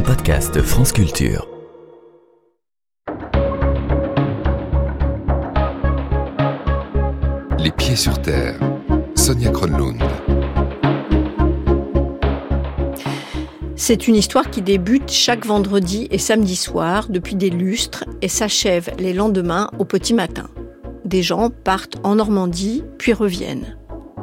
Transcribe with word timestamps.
un 0.00 0.02
podcast 0.02 0.62
France 0.62 0.92
Culture. 0.92 1.46
Les 7.58 7.70
pieds 7.70 7.96
sur 7.96 8.20
terre. 8.22 8.58
Sonia 9.14 9.50
Kronlund. 9.50 10.02
C'est 13.76 14.08
une 14.08 14.14
histoire 14.14 14.48
qui 14.48 14.62
débute 14.62 15.10
chaque 15.10 15.44
vendredi 15.44 16.08
et 16.10 16.18
samedi 16.18 16.56
soir 16.56 17.08
depuis 17.10 17.34
des 17.34 17.50
lustres 17.50 18.04
et 18.22 18.28
s'achève 18.28 18.90
les 18.98 19.12
lendemains 19.12 19.68
au 19.78 19.84
petit 19.84 20.14
matin. 20.14 20.48
Des 21.04 21.22
gens 21.22 21.50
partent 21.50 21.98
en 22.04 22.14
Normandie 22.14 22.84
puis 22.96 23.12
reviennent. 23.12 23.76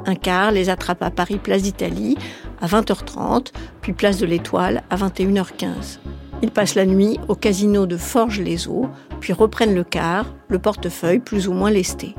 Un 0.08 0.16
car 0.16 0.52
les 0.52 0.70
attrape 0.70 1.04
à 1.04 1.12
Paris 1.12 1.38
Place 1.38 1.62
d'Italie 1.62 2.18
à 2.62 2.68
20h30, 2.68 3.52
puis 3.82 3.94
Place 3.94 4.18
de 4.18 4.26
l'Étoile 4.26 4.84
à 4.90 4.96
21h15. 4.96 6.00
Ils 6.42 6.52
passent 6.52 6.76
la 6.76 6.86
nuit 6.86 7.20
au 7.28 7.36
casino 7.36 7.86
de 7.86 7.98
Forges-les-Eaux, 7.98 8.88
puis 9.20 9.34
reprennent 9.34 9.76
le 9.76 9.84
car, 9.84 10.26
le 10.50 10.60
portefeuille 10.60 11.20
plus 11.20 11.48
ou 11.48 11.54
moins 11.54 11.72
lesté. 11.72 12.16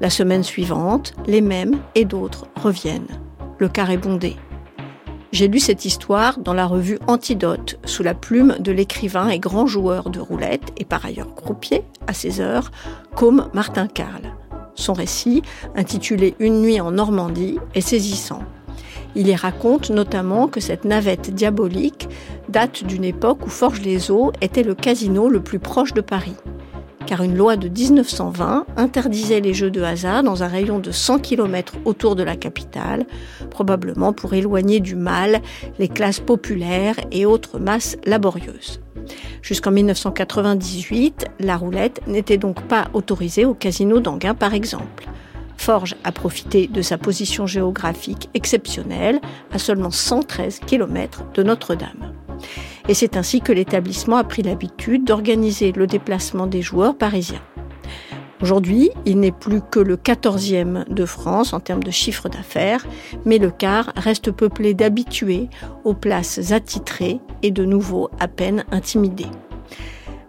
La 0.00 0.10
semaine 0.10 0.42
suivante, 0.42 1.14
les 1.26 1.40
mêmes 1.40 1.78
et 1.94 2.04
d'autres 2.04 2.46
reviennent. 2.56 3.20
Le 3.58 3.68
car 3.68 3.90
est 3.90 3.98
bondé. 3.98 4.36
J'ai 5.32 5.48
lu 5.48 5.58
cette 5.58 5.84
histoire 5.84 6.38
dans 6.38 6.54
la 6.54 6.64
revue 6.64 6.98
Antidote, 7.06 7.78
sous 7.84 8.02
la 8.02 8.14
plume 8.14 8.56
de 8.60 8.70
l'écrivain 8.70 9.28
et 9.28 9.38
grand 9.38 9.66
joueur 9.66 10.10
de 10.10 10.20
roulette, 10.20 10.72
et 10.76 10.84
par 10.84 11.04
ailleurs 11.04 11.34
croupier, 11.34 11.82
à 12.06 12.12
ses 12.12 12.40
heures, 12.40 12.70
comme 13.16 13.48
Martin 13.52 13.88
Carl. 13.88 14.32
Son 14.74 14.92
récit, 14.92 15.42
intitulé 15.74 16.34
Une 16.38 16.60
nuit 16.60 16.80
en 16.80 16.92
Normandie, 16.92 17.58
est 17.74 17.80
saisissant. 17.80 18.42
Il 19.16 19.28
y 19.28 19.34
raconte 19.34 19.90
notamment 19.90 20.48
que 20.48 20.60
cette 20.60 20.84
navette 20.84 21.32
diabolique 21.32 22.08
date 22.48 22.84
d'une 22.84 23.04
époque 23.04 23.46
où 23.46 23.48
Forges-les-Eaux 23.48 24.32
était 24.40 24.64
le 24.64 24.74
casino 24.74 25.28
le 25.28 25.40
plus 25.40 25.60
proche 25.60 25.94
de 25.94 26.00
Paris. 26.00 26.34
Car 27.06 27.22
une 27.22 27.36
loi 27.36 27.56
de 27.56 27.68
1920 27.68 28.66
interdisait 28.76 29.40
les 29.40 29.54
jeux 29.54 29.70
de 29.70 29.82
hasard 29.82 30.22
dans 30.22 30.42
un 30.42 30.48
rayon 30.48 30.78
de 30.78 30.90
100 30.90 31.18
km 31.20 31.74
autour 31.84 32.16
de 32.16 32.22
la 32.22 32.34
capitale, 32.34 33.06
probablement 33.50 34.12
pour 34.12 34.34
éloigner 34.34 34.80
du 34.80 34.96
mal 34.96 35.42
les 35.78 35.88
classes 35.88 36.20
populaires 36.20 36.96
et 37.12 37.26
autres 37.26 37.58
masses 37.58 37.96
laborieuses. 38.04 38.80
Jusqu'en 39.42 39.70
1998, 39.70 41.26
la 41.40 41.56
roulette 41.56 42.00
n'était 42.06 42.38
donc 42.38 42.62
pas 42.62 42.88
autorisée 42.94 43.44
au 43.44 43.54
casino 43.54 44.00
d'Anguin 44.00 44.34
par 44.34 44.54
exemple. 44.54 45.06
Forges 45.64 45.96
a 46.04 46.12
profité 46.12 46.66
de 46.66 46.82
sa 46.82 46.98
position 46.98 47.46
géographique 47.46 48.28
exceptionnelle 48.34 49.18
à 49.50 49.58
seulement 49.58 49.90
113 49.90 50.60
km 50.66 51.24
de 51.32 51.42
Notre-Dame. 51.42 52.12
Et 52.86 52.92
c'est 52.92 53.16
ainsi 53.16 53.40
que 53.40 53.50
l'établissement 53.50 54.18
a 54.18 54.24
pris 54.24 54.42
l'habitude 54.42 55.04
d'organiser 55.04 55.72
le 55.72 55.86
déplacement 55.86 56.46
des 56.46 56.60
joueurs 56.60 56.98
parisiens. 56.98 57.40
Aujourd'hui, 58.42 58.90
il 59.06 59.20
n'est 59.20 59.32
plus 59.32 59.62
que 59.62 59.80
le 59.80 59.96
14e 59.96 60.86
de 60.92 61.06
France 61.06 61.54
en 61.54 61.60
termes 61.60 61.82
de 61.82 61.90
chiffre 61.90 62.28
d'affaires, 62.28 62.84
mais 63.24 63.38
le 63.38 63.50
quart 63.50 63.90
reste 63.96 64.32
peuplé 64.32 64.74
d'habitués 64.74 65.48
aux 65.84 65.94
places 65.94 66.52
attitrées 66.52 67.20
et 67.42 67.50
de 67.50 67.64
nouveaux 67.64 68.10
à 68.20 68.28
peine 68.28 68.66
intimidés. 68.70 69.30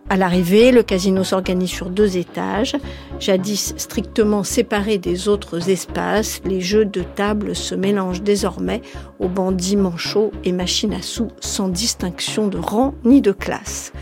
À 0.07 0.17
l'arrivée, 0.17 0.71
le 0.71 0.83
casino 0.83 1.23
s'organise 1.23 1.71
sur 1.71 1.89
deux 1.89 2.17
étages. 2.17 2.75
Jadis 3.19 3.73
strictement 3.77 4.43
séparés 4.43 4.99
des 4.99 5.27
autres 5.27 5.71
espaces, 5.71 6.41
les 6.45 6.61
jeux 6.61 6.85
de 6.85 7.01
table 7.01 7.55
se 7.55 7.73
mélangent 7.73 8.21
désormais 8.21 8.83
aux 9.19 9.29
bandits 9.29 9.77
manchots 9.77 10.31
et 10.43 10.51
machines 10.51 10.93
à 10.93 11.01
sous 11.01 11.29
sans 11.39 11.69
distinction 11.69 12.47
de 12.47 12.59
rang 12.59 12.93
ni 13.03 13.19
de 13.19 13.31
classe. 13.31 13.93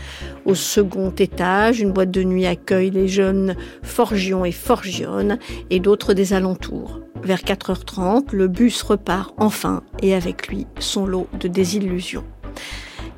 Au 0.44 0.54
second 0.54 1.10
étage, 1.10 1.80
une 1.80 1.92
boîte 1.92 2.10
de 2.10 2.22
nuit 2.22 2.44
accueille 2.44 2.90
les 2.90 3.08
jeunes 3.08 3.56
forgions 3.82 4.44
et 4.44 4.52
forgionnes 4.52 5.38
et 5.70 5.80
d'autres 5.80 6.12
des 6.12 6.34
alentours. 6.34 7.00
Vers 7.22 7.40
4h30, 7.40 8.32
le 8.32 8.48
bus 8.48 8.82
repart 8.82 9.32
enfin 9.38 9.82
et 10.02 10.14
avec 10.14 10.48
lui 10.48 10.66
son 10.78 11.06
lot 11.06 11.28
de 11.40 11.48
désillusions. 11.48 12.24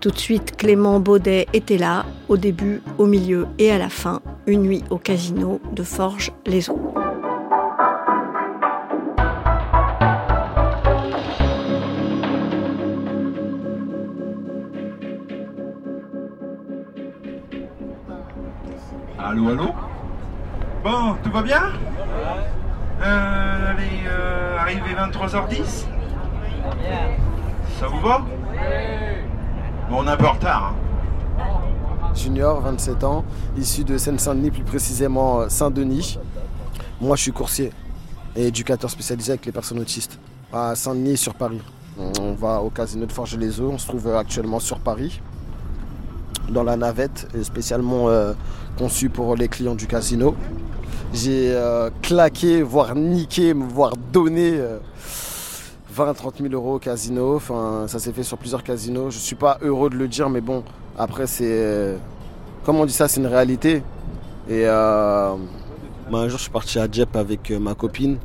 Tout 0.06 0.12
de 0.12 0.18
suite, 0.18 0.56
Clément 0.56 1.00
Baudet 1.00 1.48
était 1.52 1.78
là, 1.78 2.04
au 2.28 2.36
début, 2.36 2.80
au 2.96 3.06
milieu 3.06 3.48
et 3.58 3.72
à 3.72 3.78
la 3.78 3.88
fin, 3.88 4.20
une 4.46 4.62
nuit 4.62 4.84
au 4.88 4.98
casino 4.98 5.60
de 5.72 5.82
Forges-les-Eaux. 5.82 6.94
Allô, 19.18 19.48
allô? 19.48 19.74
Bon, 20.84 21.16
tout 21.24 21.32
va 21.32 21.42
bien? 21.42 21.62
Euh, 23.02 23.70
Allez, 23.72 24.04
euh, 24.06 24.56
arrivé 24.60 24.94
23h10 24.96 25.86
Ça 27.80 27.88
vous 27.88 28.00
va? 28.00 28.24
Bon, 29.90 29.98
on 30.00 30.06
est 30.06 30.10
un 30.10 30.16
peu 30.16 30.26
en 30.26 30.32
retard. 30.32 30.74
hein. 31.38 32.12
Junior, 32.14 32.60
27 32.60 33.04
ans, 33.04 33.24
issu 33.58 33.84
de 33.84 33.98
Seine-Saint-Denis, 33.98 34.50
plus 34.50 34.62
précisément 34.64 35.40
euh, 35.40 35.48
Saint-Denis. 35.48 36.18
Moi, 37.00 37.14
je 37.16 37.22
suis 37.22 37.32
coursier 37.32 37.72
et 38.34 38.46
éducateur 38.46 38.90
spécialisé 38.90 39.32
avec 39.32 39.46
les 39.46 39.52
personnes 39.52 39.78
autistes 39.78 40.18
à 40.52 40.74
Saint-Denis 40.74 41.16
sur 41.16 41.34
Paris. 41.34 41.60
On 42.20 42.32
va 42.32 42.60
au 42.60 42.70
casino 42.70 43.06
de 43.06 43.12
Forges-les-Eaux, 43.12 43.70
on 43.72 43.78
se 43.78 43.86
trouve 43.86 44.08
euh, 44.08 44.18
actuellement 44.18 44.60
sur 44.60 44.80
Paris, 44.80 45.20
dans 46.50 46.62
la 46.64 46.76
navette, 46.76 47.28
euh, 47.34 47.42
spécialement 47.44 48.08
conçue 48.78 49.08
pour 49.08 49.36
les 49.36 49.48
clients 49.48 49.74
du 49.74 49.86
casino. 49.86 50.34
J'ai 51.12 51.56
claqué, 52.02 52.62
voire 52.62 52.94
niqué, 52.94 53.52
voire 53.54 53.94
donné 54.12 54.60
20 55.96 56.12
30 56.14 56.42
000 56.42 56.52
euros 56.52 56.74
au 56.74 56.78
casino. 56.78 57.36
Enfin, 57.36 57.86
ça 57.88 57.98
s'est 57.98 58.12
fait 58.12 58.22
sur 58.22 58.36
plusieurs 58.36 58.62
casinos. 58.62 59.10
Je 59.10 59.18
suis 59.18 59.34
pas 59.36 59.58
heureux 59.62 59.88
de 59.88 59.96
le 59.96 60.08
dire, 60.08 60.28
mais 60.28 60.42
bon, 60.42 60.62
après, 60.98 61.26
c'est. 61.26 61.44
euh, 61.48 61.96
Comme 62.64 62.76
on 62.76 62.84
dit 62.84 62.92
ça, 62.92 63.08
c'est 63.08 63.20
une 63.20 63.26
réalité. 63.26 63.82
Et 64.48 64.62
euh, 64.66 65.34
bah, 66.10 66.18
un 66.18 66.28
jour, 66.28 66.36
je 66.38 66.42
suis 66.42 66.50
parti 66.52 66.78
à 66.78 66.86
Dieppe 66.86 67.16
avec 67.16 67.50
euh, 67.50 67.58
ma 67.58 67.74
copine. 67.74 68.18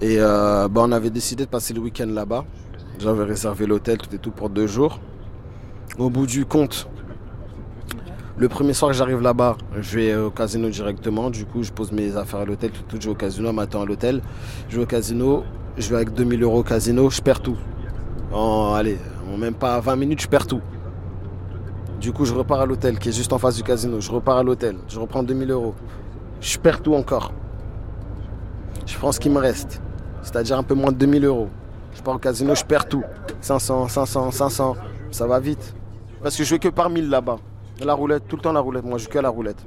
Et 0.00 0.18
bah, 0.18 0.68
on 0.76 0.92
avait 0.92 1.10
décidé 1.10 1.44
de 1.44 1.50
passer 1.50 1.74
le 1.74 1.80
week-end 1.80 2.06
là-bas. 2.06 2.44
J'avais 3.00 3.24
réservé 3.24 3.66
l'hôtel, 3.66 3.98
tout 3.98 4.14
et 4.14 4.18
tout, 4.18 4.30
pour 4.30 4.48
deux 4.50 4.66
jours. 4.68 5.00
Au 5.98 6.08
bout 6.10 6.26
du 6.26 6.44
compte, 6.46 6.88
le 8.38 8.48
premier 8.48 8.72
soir 8.72 8.92
que 8.92 8.96
j'arrive 8.96 9.20
là-bas, 9.20 9.56
je 9.80 9.98
vais 9.98 10.14
au 10.14 10.30
casino 10.30 10.68
directement. 10.68 11.28
Du 11.28 11.44
coup, 11.44 11.62
je 11.64 11.72
pose 11.72 11.90
mes 11.90 12.16
affaires 12.16 12.40
à 12.40 12.44
l'hôtel, 12.44 12.70
tout, 12.70 12.82
tout, 12.82 12.96
je 13.00 13.06
vais 13.06 13.12
au 13.12 13.16
casino, 13.16 13.52
m'attends 13.52 13.82
à 13.82 13.84
l'hôtel. 13.84 14.22
Je 14.68 14.76
vais 14.76 14.82
au 14.84 14.86
casino, 14.86 15.42
je 15.76 15.88
vais 15.88 15.96
avec 15.96 16.14
2000 16.14 16.42
euros 16.44 16.60
au 16.60 16.62
casino, 16.62 17.10
je 17.10 17.20
perds 17.20 17.40
tout. 17.40 17.56
En, 18.32 18.74
allez, 18.74 18.98
même 19.36 19.54
pas 19.54 19.80
20 19.80 19.96
minutes, 19.96 20.22
je 20.22 20.28
perds 20.28 20.46
tout. 20.46 20.60
Du 22.00 22.12
coup, 22.12 22.24
je 22.24 22.32
repars 22.32 22.60
à 22.60 22.66
l'hôtel 22.66 22.98
qui 23.00 23.08
est 23.08 23.12
juste 23.12 23.32
en 23.32 23.38
face 23.38 23.56
du 23.56 23.64
casino. 23.64 24.00
Je 24.00 24.10
repars 24.10 24.36
à 24.36 24.42
l'hôtel, 24.44 24.76
je 24.86 25.00
reprends 25.00 25.24
2000 25.24 25.50
euros. 25.50 25.74
Je 26.40 26.58
perds 26.58 26.80
tout 26.80 26.94
encore. 26.94 27.32
Je 28.86 28.96
prends 28.96 29.10
ce 29.10 29.18
qui 29.18 29.30
me 29.30 29.38
reste, 29.38 29.82
c'est-à-dire 30.22 30.56
un 30.56 30.62
peu 30.62 30.74
moins 30.74 30.92
de 30.92 30.96
2000 30.96 31.24
euros. 31.24 31.48
Je 31.92 32.02
pars 32.02 32.14
au 32.14 32.18
casino, 32.18 32.54
je 32.54 32.64
perds 32.64 32.86
tout. 32.86 33.02
500, 33.40 33.88
500, 33.88 34.30
500, 34.30 34.76
ça 35.10 35.26
va 35.26 35.40
vite. 35.40 35.74
Parce 36.22 36.36
que 36.36 36.44
je 36.44 36.50
vais 36.50 36.58
que 36.60 36.68
par 36.68 36.88
1000 36.88 37.10
là-bas. 37.10 37.38
La 37.84 37.94
roulette, 37.94 38.24
tout 38.28 38.36
le 38.36 38.42
temps 38.42 38.52
la 38.52 38.60
roulette. 38.60 38.84
Moi, 38.84 38.98
je 38.98 39.04
joue 39.04 39.10
que 39.10 39.18
la 39.18 39.28
roulette. 39.28 39.64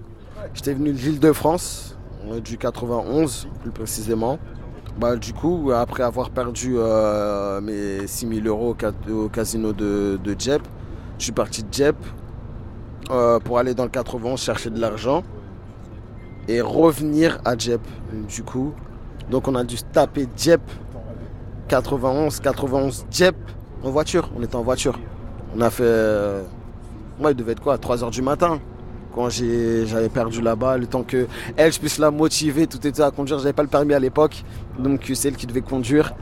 J'étais 0.54 0.74
venu 0.74 0.92
de 0.92 0.98
l'Île-de-France, 0.98 1.98
euh, 2.30 2.40
du 2.40 2.58
91 2.58 3.48
plus 3.62 3.72
précisément. 3.72 4.38
Bah, 5.00 5.16
du 5.16 5.34
coup, 5.34 5.72
après 5.74 6.04
avoir 6.04 6.30
perdu 6.32 6.74
euh, 6.78 7.62
mes 7.62 8.06
6000 8.06 8.46
euros 8.48 8.72
au, 8.72 8.78
ca- 8.80 8.92
au 9.12 9.30
casino 9.30 9.72
de, 9.72 10.20
de 10.22 10.34
Dieppe, 10.34 10.68
je 11.18 11.24
suis 11.24 11.32
parti 11.32 11.64
de 11.64 11.70
Dieppe 11.70 12.04
euh, 13.12 13.40
pour 13.40 13.58
aller 13.60 13.74
dans 13.74 13.84
le 13.86 13.90
91 13.90 14.40
chercher 14.42 14.70
de 14.70 14.80
l'argent 14.80 15.24
et 16.50 16.60
revenir 16.60 17.40
à 17.46 17.56
Dieppe. 17.56 17.88
Du 18.28 18.44
coup, 18.44 18.74
donc 19.30 19.48
on 19.48 19.56
a 19.56 19.64
dû 19.64 19.78
taper 19.94 20.26
Dieppe 20.36 20.70
91, 21.70 22.42
91 22.42 23.06
Dieppe 23.10 23.38
en 23.84 23.92
voiture. 23.92 24.30
On 24.38 24.44
était 24.44 24.58
en 24.58 24.64
voiture. 24.64 25.00
On 25.56 25.62
a 25.62 25.70
fait. 25.70 26.42
Moi, 27.22 27.32
il 27.32 27.38
devait 27.38 27.52
être 27.52 27.62
quoi 27.62 27.78
3h 27.78 28.10
du 28.10 28.24
matin 28.24 28.60
quand 29.14 29.30
j'avais 29.30 30.10
perdu 30.10 30.42
là-bas, 30.42 30.78
le 30.78 30.88
temps 30.88 31.04
que 31.04 31.28
elle, 31.58 31.72
je 31.72 31.80
puisse 31.80 31.98
la 31.98 32.12
motiver, 32.12 32.66
tout 32.66 32.86
était 32.88 33.02
à 33.02 33.12
conduire. 33.12 33.40
J'avais 33.40 33.54
pas 33.54 33.62
le 33.62 33.68
permis 33.68 33.94
à 33.94 34.00
l'époque, 34.00 34.44
donc 34.80 35.12
c'est 35.14 35.28
elle 35.28 35.36
qui 35.36 35.46
devait 35.46 35.62
conduire. 35.62 36.14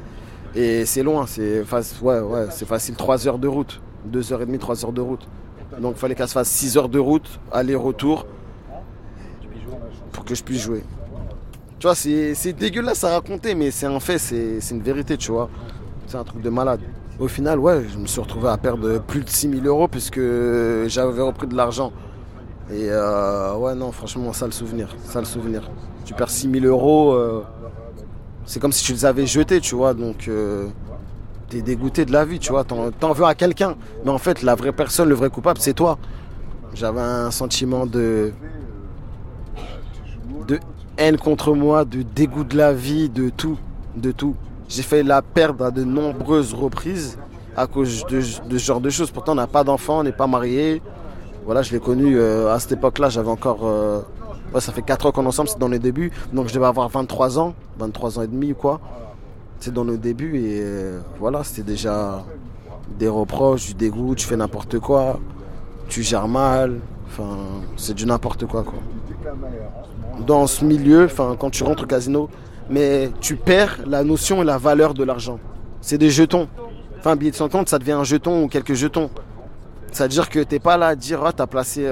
Et 0.56 0.86
c'est 0.86 1.04
loin, 1.04 1.26
c'est 1.28 1.64
facile, 1.64 2.96
3 2.96 3.28
heures 3.28 3.38
de 3.38 3.48
route, 3.48 3.80
2h30, 4.12 4.58
3 4.58 4.86
heures 4.86 4.92
de 4.92 5.02
route. 5.02 5.28
Donc 5.80 5.94
il 5.96 6.00
fallait 6.00 6.16
qu'elle 6.16 6.28
se 6.28 6.34
fasse 6.34 6.50
6 6.50 6.78
heures 6.78 6.90
de 6.90 7.00
route, 7.00 7.40
aller-retour, 7.52 8.26
pour 10.12 10.26
que 10.26 10.34
je 10.34 10.44
puisse 10.44 10.64
jouer. 10.64 10.84
Tu 11.78 11.86
vois, 11.86 11.96
c'est 11.96 12.54
dégueulasse 12.54 13.04
à 13.04 13.12
raconter, 13.12 13.54
mais 13.54 13.70
c'est 13.70 13.86
un 13.86 14.00
fait, 14.00 14.18
c'est 14.18 14.72
une 14.72 14.82
vérité, 14.82 15.16
tu 15.16 15.32
vois. 15.32 15.50
C'est 16.08 16.18
un 16.18 16.24
truc 16.24 16.42
de 16.42 16.50
malade. 16.50 16.82
Au 17.20 17.28
final, 17.28 17.60
ouais, 17.60 17.84
je 17.92 17.98
me 17.98 18.08
suis 18.08 18.22
retrouvé 18.22 18.48
à 18.48 18.58
perdre 18.58 19.00
plus 19.00 19.22
de 19.22 19.30
6000 19.30 19.68
euros 19.68 19.90
puisque 19.90 20.22
j'avais 20.88 21.22
repris 21.22 21.48
de 21.48 21.56
l'argent. 21.56 21.92
Et 22.72 22.88
euh, 22.90 23.56
ouais, 23.56 23.76
non, 23.76 23.92
franchement, 23.92 24.32
ça 24.32 24.46
le 24.46 24.54
souvenir. 24.54 24.96
Ça 25.04 25.20
le 25.20 25.26
souvenir. 25.26 25.70
Tu 26.06 26.14
perds 26.14 26.30
6000 26.30 26.66
euros, 26.66 27.14
euh, 27.14 27.44
c'est 28.46 28.60
comme 28.60 28.72
si 28.72 28.86
tu 28.86 28.94
les 28.94 29.06
avais 29.06 29.26
jetés, 29.26 29.60
tu 29.60 29.76
vois. 29.76 29.94
Donc, 29.94 30.28
euh, 30.28 30.68
t'es 31.50 31.62
dégoûté 31.62 32.06
de 32.06 32.14
la 32.14 32.24
vie, 32.24 32.40
tu 32.40 32.52
vois. 32.52 32.64
T'en 32.64 33.14
veux 33.14 33.26
à 33.26 33.36
quelqu'un. 33.36 33.76
Mais 34.06 34.12
en 34.12 34.18
fait, 34.18 34.42
la 34.42 34.56
vraie 34.56 34.72
personne, 34.72 35.10
le 35.10 35.16
vrai 35.16 35.30
coupable, 35.30 35.60
c'est 35.60 35.74
toi. 35.74 35.98
J'avais 36.74 37.02
un 37.02 37.32
sentiment 37.32 37.86
de. 37.86 38.32
de 40.48 40.60
haine 40.98 41.18
contre 41.18 41.54
moi, 41.54 41.84
de 41.84 42.04
dégoût 42.04 42.44
de 42.46 42.56
la 42.56 42.72
vie, 42.72 43.10
de 43.10 43.30
tout. 43.30 43.58
De 43.96 44.12
tout. 44.12 44.36
J'ai 44.70 44.84
fait 44.84 45.02
la 45.02 45.24
perdre 45.24 45.66
à 45.66 45.72
de 45.72 45.84
nombreuses 45.84 46.54
reprises 46.54 47.18
à 47.58 47.66
cause 47.66 48.06
de, 48.06 48.22
ce 48.22 48.58
genre 48.58 48.80
de 48.80 48.92
choses. 48.92 49.10
Pourtant, 49.10 49.32
on 49.32 49.36
n'a 49.36 49.48
pas 49.48 49.64
d'enfant, 49.64 50.00
on 50.00 50.04
n'est 50.04 50.12
pas 50.12 50.28
marié. 50.28 50.82
Voilà, 51.44 51.64
je 51.64 51.72
l'ai 51.72 51.80
connu 51.80 52.18
euh, 52.18 52.54
à 52.54 52.60
cette 52.60 52.74
époque-là, 52.74 53.10
j'avais 53.10 53.30
encore. 53.30 53.62
Euh, 53.64 54.02
ça 54.60 54.72
fait 54.72 54.84
4 54.84 55.08
ans 55.08 55.12
qu'on 55.12 55.24
est 55.24 55.28
ensemble, 55.28 55.50
c'est 55.50 55.60
dans 55.60 55.68
les 55.68 55.80
débuts. 55.80 56.12
Donc 56.32 56.48
je 56.48 56.54
devais 56.54 56.68
avoir 56.68 56.88
23 56.88 57.40
ans, 57.40 57.56
23 57.80 58.20
ans 58.20 58.22
et 58.22 58.28
demi 58.28 58.52
ou 58.52 58.56
quoi. 58.56 58.80
C'est 59.60 59.74
dans 59.74 59.84
le 59.84 59.98
début 59.98 60.38
et 60.38 60.60
euh, 60.62 61.00
voilà, 61.20 61.44
c'était 61.44 61.64
déjà 61.64 62.24
des 62.98 63.08
reproches, 63.08 63.66
du 63.68 63.74
dégoût, 63.74 64.16
tu 64.16 64.26
fais 64.26 64.38
n'importe 64.38 64.80
quoi, 64.80 65.20
tu 65.88 66.04
gères 66.04 66.28
mal. 66.28 66.80
Enfin, 67.08 67.38
c'est 67.76 67.96
du 67.96 68.06
n'importe 68.06 68.46
quoi, 68.46 68.64
quoi. 68.64 68.80
Dans 70.28 70.46
ce 70.46 70.64
milieu, 70.64 71.06
enfin, 71.06 71.36
quand 71.40 71.50
tu 71.50 71.64
rentres 71.64 71.84
au 71.84 71.88
casino, 71.88 72.30
mais 72.70 73.12
tu 73.20 73.36
perds 73.36 73.80
la 73.86 74.04
notion 74.04 74.42
et 74.42 74.46
la 74.46 74.58
valeur 74.58 74.94
de 74.94 75.04
l'argent. 75.04 75.40
C'est 75.82 75.98
des 75.98 76.10
jetons. 76.10 76.48
Enfin, 77.00 77.12
un 77.12 77.16
billet 77.16 77.32
de 77.32 77.36
50, 77.36 77.70
ça 77.70 77.80
devient 77.80 77.94
un 77.94 78.04
jeton 78.04 78.44
ou 78.44 78.48
quelques 78.48 78.74
jetons. 78.74 79.10
C'est-à-dire 79.92 80.30
que 80.30 80.40
tu 80.40 80.56
n'es 80.56 80.60
pas 80.60 80.78
là 80.78 80.88
à 80.88 80.96
dire, 80.96 81.24
ah, 81.26 81.34
tu 81.34 81.42
as 81.42 81.48
placé 81.48 81.90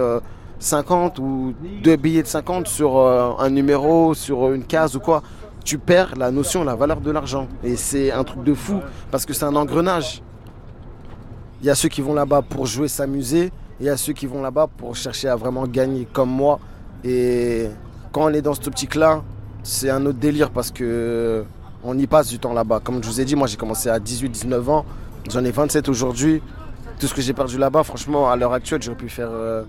50 0.59 1.19
euh, 1.19 1.21
ou 1.21 1.53
deux 1.81 1.95
billets 1.95 2.23
de 2.23 2.27
50 2.27 2.67
sur 2.67 2.97
euh, 2.97 3.31
un 3.39 3.49
numéro, 3.49 4.13
sur 4.13 4.51
une 4.51 4.63
case 4.63 4.95
ou 4.95 4.99
quoi. 4.99 5.23
Tu 5.63 5.77
perds 5.77 6.15
la 6.17 6.31
notion, 6.31 6.63
la 6.63 6.75
valeur 6.75 7.01
de 7.01 7.11
l'argent. 7.11 7.47
Et 7.63 7.75
c'est 7.75 8.11
un 8.11 8.23
truc 8.23 8.43
de 8.43 8.53
fou 8.53 8.79
parce 9.11 9.25
que 9.25 9.33
c'est 9.33 9.45
un 9.45 9.55
engrenage. 9.55 10.21
Il 11.61 11.67
y 11.67 11.69
a 11.69 11.75
ceux 11.75 11.89
qui 11.89 12.01
vont 12.01 12.13
là-bas 12.13 12.41
pour 12.43 12.65
jouer, 12.65 12.87
s'amuser. 12.87 13.51
Il 13.79 13.85
y 13.85 13.89
a 13.89 13.97
ceux 13.97 14.13
qui 14.13 14.27
vont 14.27 14.41
là-bas 14.41 14.67
pour 14.77 14.95
chercher 14.95 15.27
à 15.27 15.35
vraiment 15.35 15.65
gagner 15.65 16.07
comme 16.11 16.29
moi. 16.29 16.59
Et 17.03 17.67
quand 18.11 18.25
on 18.25 18.29
est 18.29 18.41
dans 18.41 18.53
cette 18.53 18.67
optique-là, 18.67 19.23
c'est 19.67 19.89
un 19.89 20.05
autre 20.05 20.17
délire 20.17 20.49
parce 20.49 20.71
que 20.71 21.43
on 21.83 21.97
y 21.97 22.07
passe 22.07 22.29
du 22.29 22.39
temps 22.39 22.53
là-bas. 22.53 22.79
Comme 22.83 23.03
je 23.03 23.07
vous 23.07 23.19
ai 23.19 23.25
dit, 23.25 23.35
moi 23.35 23.47
j'ai 23.47 23.57
commencé 23.57 23.89
à 23.89 23.99
18-19 23.99 24.69
ans. 24.69 24.85
J'en 25.29 25.43
ai 25.43 25.51
27 25.51 25.89
aujourd'hui 25.89 26.41
tout 26.99 27.05
ce 27.05 27.13
que 27.13 27.21
j'ai 27.21 27.33
perdu 27.33 27.57
là-bas, 27.57 27.83
franchement, 27.83 28.31
à 28.31 28.35
l'heure 28.35 28.53
actuelle, 28.53 28.81
j'aurais 28.81 28.97
pu 28.97 29.09
faire. 29.09 29.29
Euh, 29.29 29.63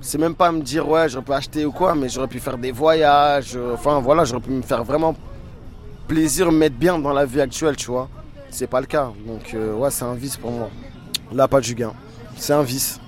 c'est 0.00 0.18
même 0.18 0.34
pas 0.34 0.52
me 0.52 0.60
dire, 0.60 0.88
ouais, 0.88 1.08
j'aurais 1.08 1.24
pu 1.24 1.32
acheter 1.32 1.64
ou 1.64 1.72
quoi, 1.72 1.94
mais 1.94 2.08
j'aurais 2.08 2.28
pu 2.28 2.40
faire 2.40 2.58
des 2.58 2.72
voyages. 2.72 3.52
Euh, 3.56 3.74
enfin, 3.74 4.00
voilà, 4.00 4.24
j'aurais 4.24 4.42
pu 4.42 4.50
me 4.50 4.62
faire 4.62 4.84
vraiment 4.84 5.14
plaisir, 6.06 6.52
me 6.52 6.58
mettre 6.58 6.76
bien 6.76 6.98
dans 6.98 7.12
la 7.12 7.24
vie 7.24 7.40
actuelle, 7.40 7.76
tu 7.76 7.86
vois. 7.90 8.08
C'est 8.50 8.66
pas 8.66 8.80
le 8.80 8.86
cas. 8.86 9.12
Donc, 9.26 9.54
euh, 9.54 9.74
ouais, 9.74 9.90
c'est 9.90 10.04
un 10.04 10.14
vice 10.14 10.36
pour 10.36 10.50
moi. 10.50 10.68
Là, 11.32 11.48
pas 11.48 11.60
du 11.60 11.74
gain. 11.74 11.92
C'est 12.36 12.52
un 12.52 12.62
vice. 12.62 13.00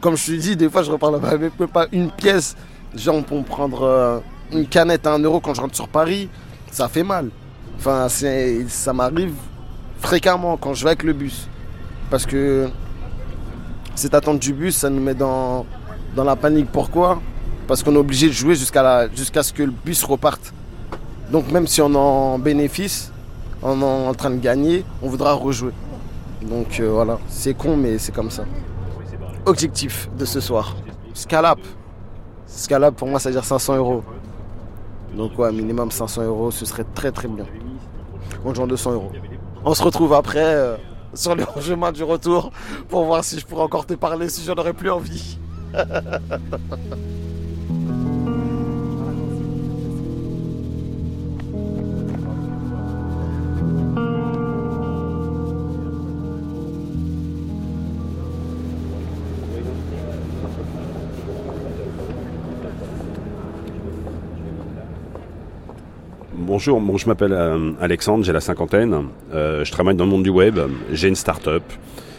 Comme 0.00 0.16
je 0.16 0.26
te 0.26 0.32
dis, 0.32 0.56
des 0.56 0.70
fois, 0.70 0.82
je 0.82 0.90
reparle 0.90 1.16
avec 1.26 1.58
même 1.58 1.68
pas 1.68 1.86
une 1.92 2.10
pièce. 2.10 2.56
Genre, 2.94 3.22
pour 3.24 3.38
me 3.38 3.44
prendre 3.44 4.22
une 4.52 4.66
canette 4.66 5.06
à 5.06 5.14
un 5.14 5.18
euro 5.18 5.40
quand 5.40 5.54
je 5.54 5.60
rentre 5.60 5.74
sur 5.74 5.88
Paris, 5.88 6.28
ça 6.70 6.88
fait 6.88 7.02
mal. 7.02 7.30
Enfin, 7.78 8.08
ça 8.08 8.92
m'arrive 8.92 9.34
fréquemment 10.00 10.56
quand 10.56 10.74
je 10.74 10.84
vais 10.84 10.90
avec 10.90 11.02
le 11.02 11.12
bus. 11.12 11.48
Parce 12.10 12.26
que 12.26 12.68
cette 13.94 14.14
attente 14.14 14.38
du 14.38 14.52
bus, 14.52 14.76
ça 14.76 14.90
nous 14.90 15.00
met 15.00 15.14
dans, 15.14 15.66
la 16.16 16.36
panique. 16.36 16.68
Pourquoi? 16.72 17.20
Parce 17.66 17.82
qu'on 17.82 17.94
est 17.94 17.98
obligé 17.98 18.28
de 18.28 18.32
jouer 18.32 18.54
jusqu'à 18.54 19.08
ce 19.42 19.52
que 19.52 19.62
le 19.62 19.72
bus 19.72 20.04
reparte. 20.04 20.52
Donc 21.30 21.50
même 21.50 21.66
si 21.66 21.80
on 21.80 21.94
en 21.94 22.38
bénéfice, 22.38 23.10
on 23.62 23.80
est 23.80 23.84
en 23.84 24.14
train 24.14 24.30
de 24.30 24.40
gagner, 24.40 24.84
on 25.02 25.08
voudra 25.08 25.32
rejouer. 25.32 25.72
Donc 26.42 26.80
euh, 26.80 26.90
voilà, 26.90 27.18
c'est 27.28 27.54
con 27.54 27.76
mais 27.76 27.98
c'est 27.98 28.12
comme 28.12 28.30
ça. 28.30 28.44
Objectif 29.46 30.10
de 30.18 30.24
ce 30.24 30.40
soir. 30.40 30.76
Scalap. 31.14 31.58
Scalap 32.46 32.94
pour 32.96 33.08
moi 33.08 33.18
ça 33.18 33.30
veut 33.30 33.34
dire 33.34 33.44
500 33.44 33.76
euros. 33.76 34.02
Donc 35.16 35.38
ouais, 35.38 35.52
minimum 35.52 35.90
500 35.90 36.24
euros, 36.24 36.50
ce 36.50 36.64
serait 36.64 36.84
très 36.94 37.12
très 37.12 37.28
bien. 37.28 37.44
On 38.44 38.54
joue 38.54 38.66
200 38.66 38.92
euros. 38.92 39.12
On 39.64 39.74
se 39.74 39.82
retrouve 39.82 40.12
après. 40.14 40.40
Euh, 40.42 40.76
sur 41.14 41.34
le 41.34 41.44
chemin 41.60 41.92
du 41.92 42.02
retour 42.02 42.50
pour 42.88 43.04
voir 43.04 43.24
si 43.24 43.38
je 43.38 43.46
pourrais 43.46 43.62
encore 43.62 43.86
te 43.86 43.94
parler 43.94 44.28
si 44.28 44.44
j'en 44.44 44.54
aurais 44.54 44.72
plus 44.72 44.90
envie. 44.90 45.38
Bonjour, 66.52 66.82
je 66.98 67.06
m'appelle 67.06 67.32
euh, 67.32 67.72
Alexandre, 67.80 68.24
j'ai 68.24 68.32
la 68.34 68.42
cinquantaine. 68.42 69.08
Euh, 69.32 69.64
je 69.64 69.72
travaille 69.72 69.94
dans 69.94 70.04
le 70.04 70.10
monde 70.10 70.22
du 70.22 70.28
web. 70.28 70.60
J'ai 70.92 71.08
une 71.08 71.14
start-up. 71.14 71.62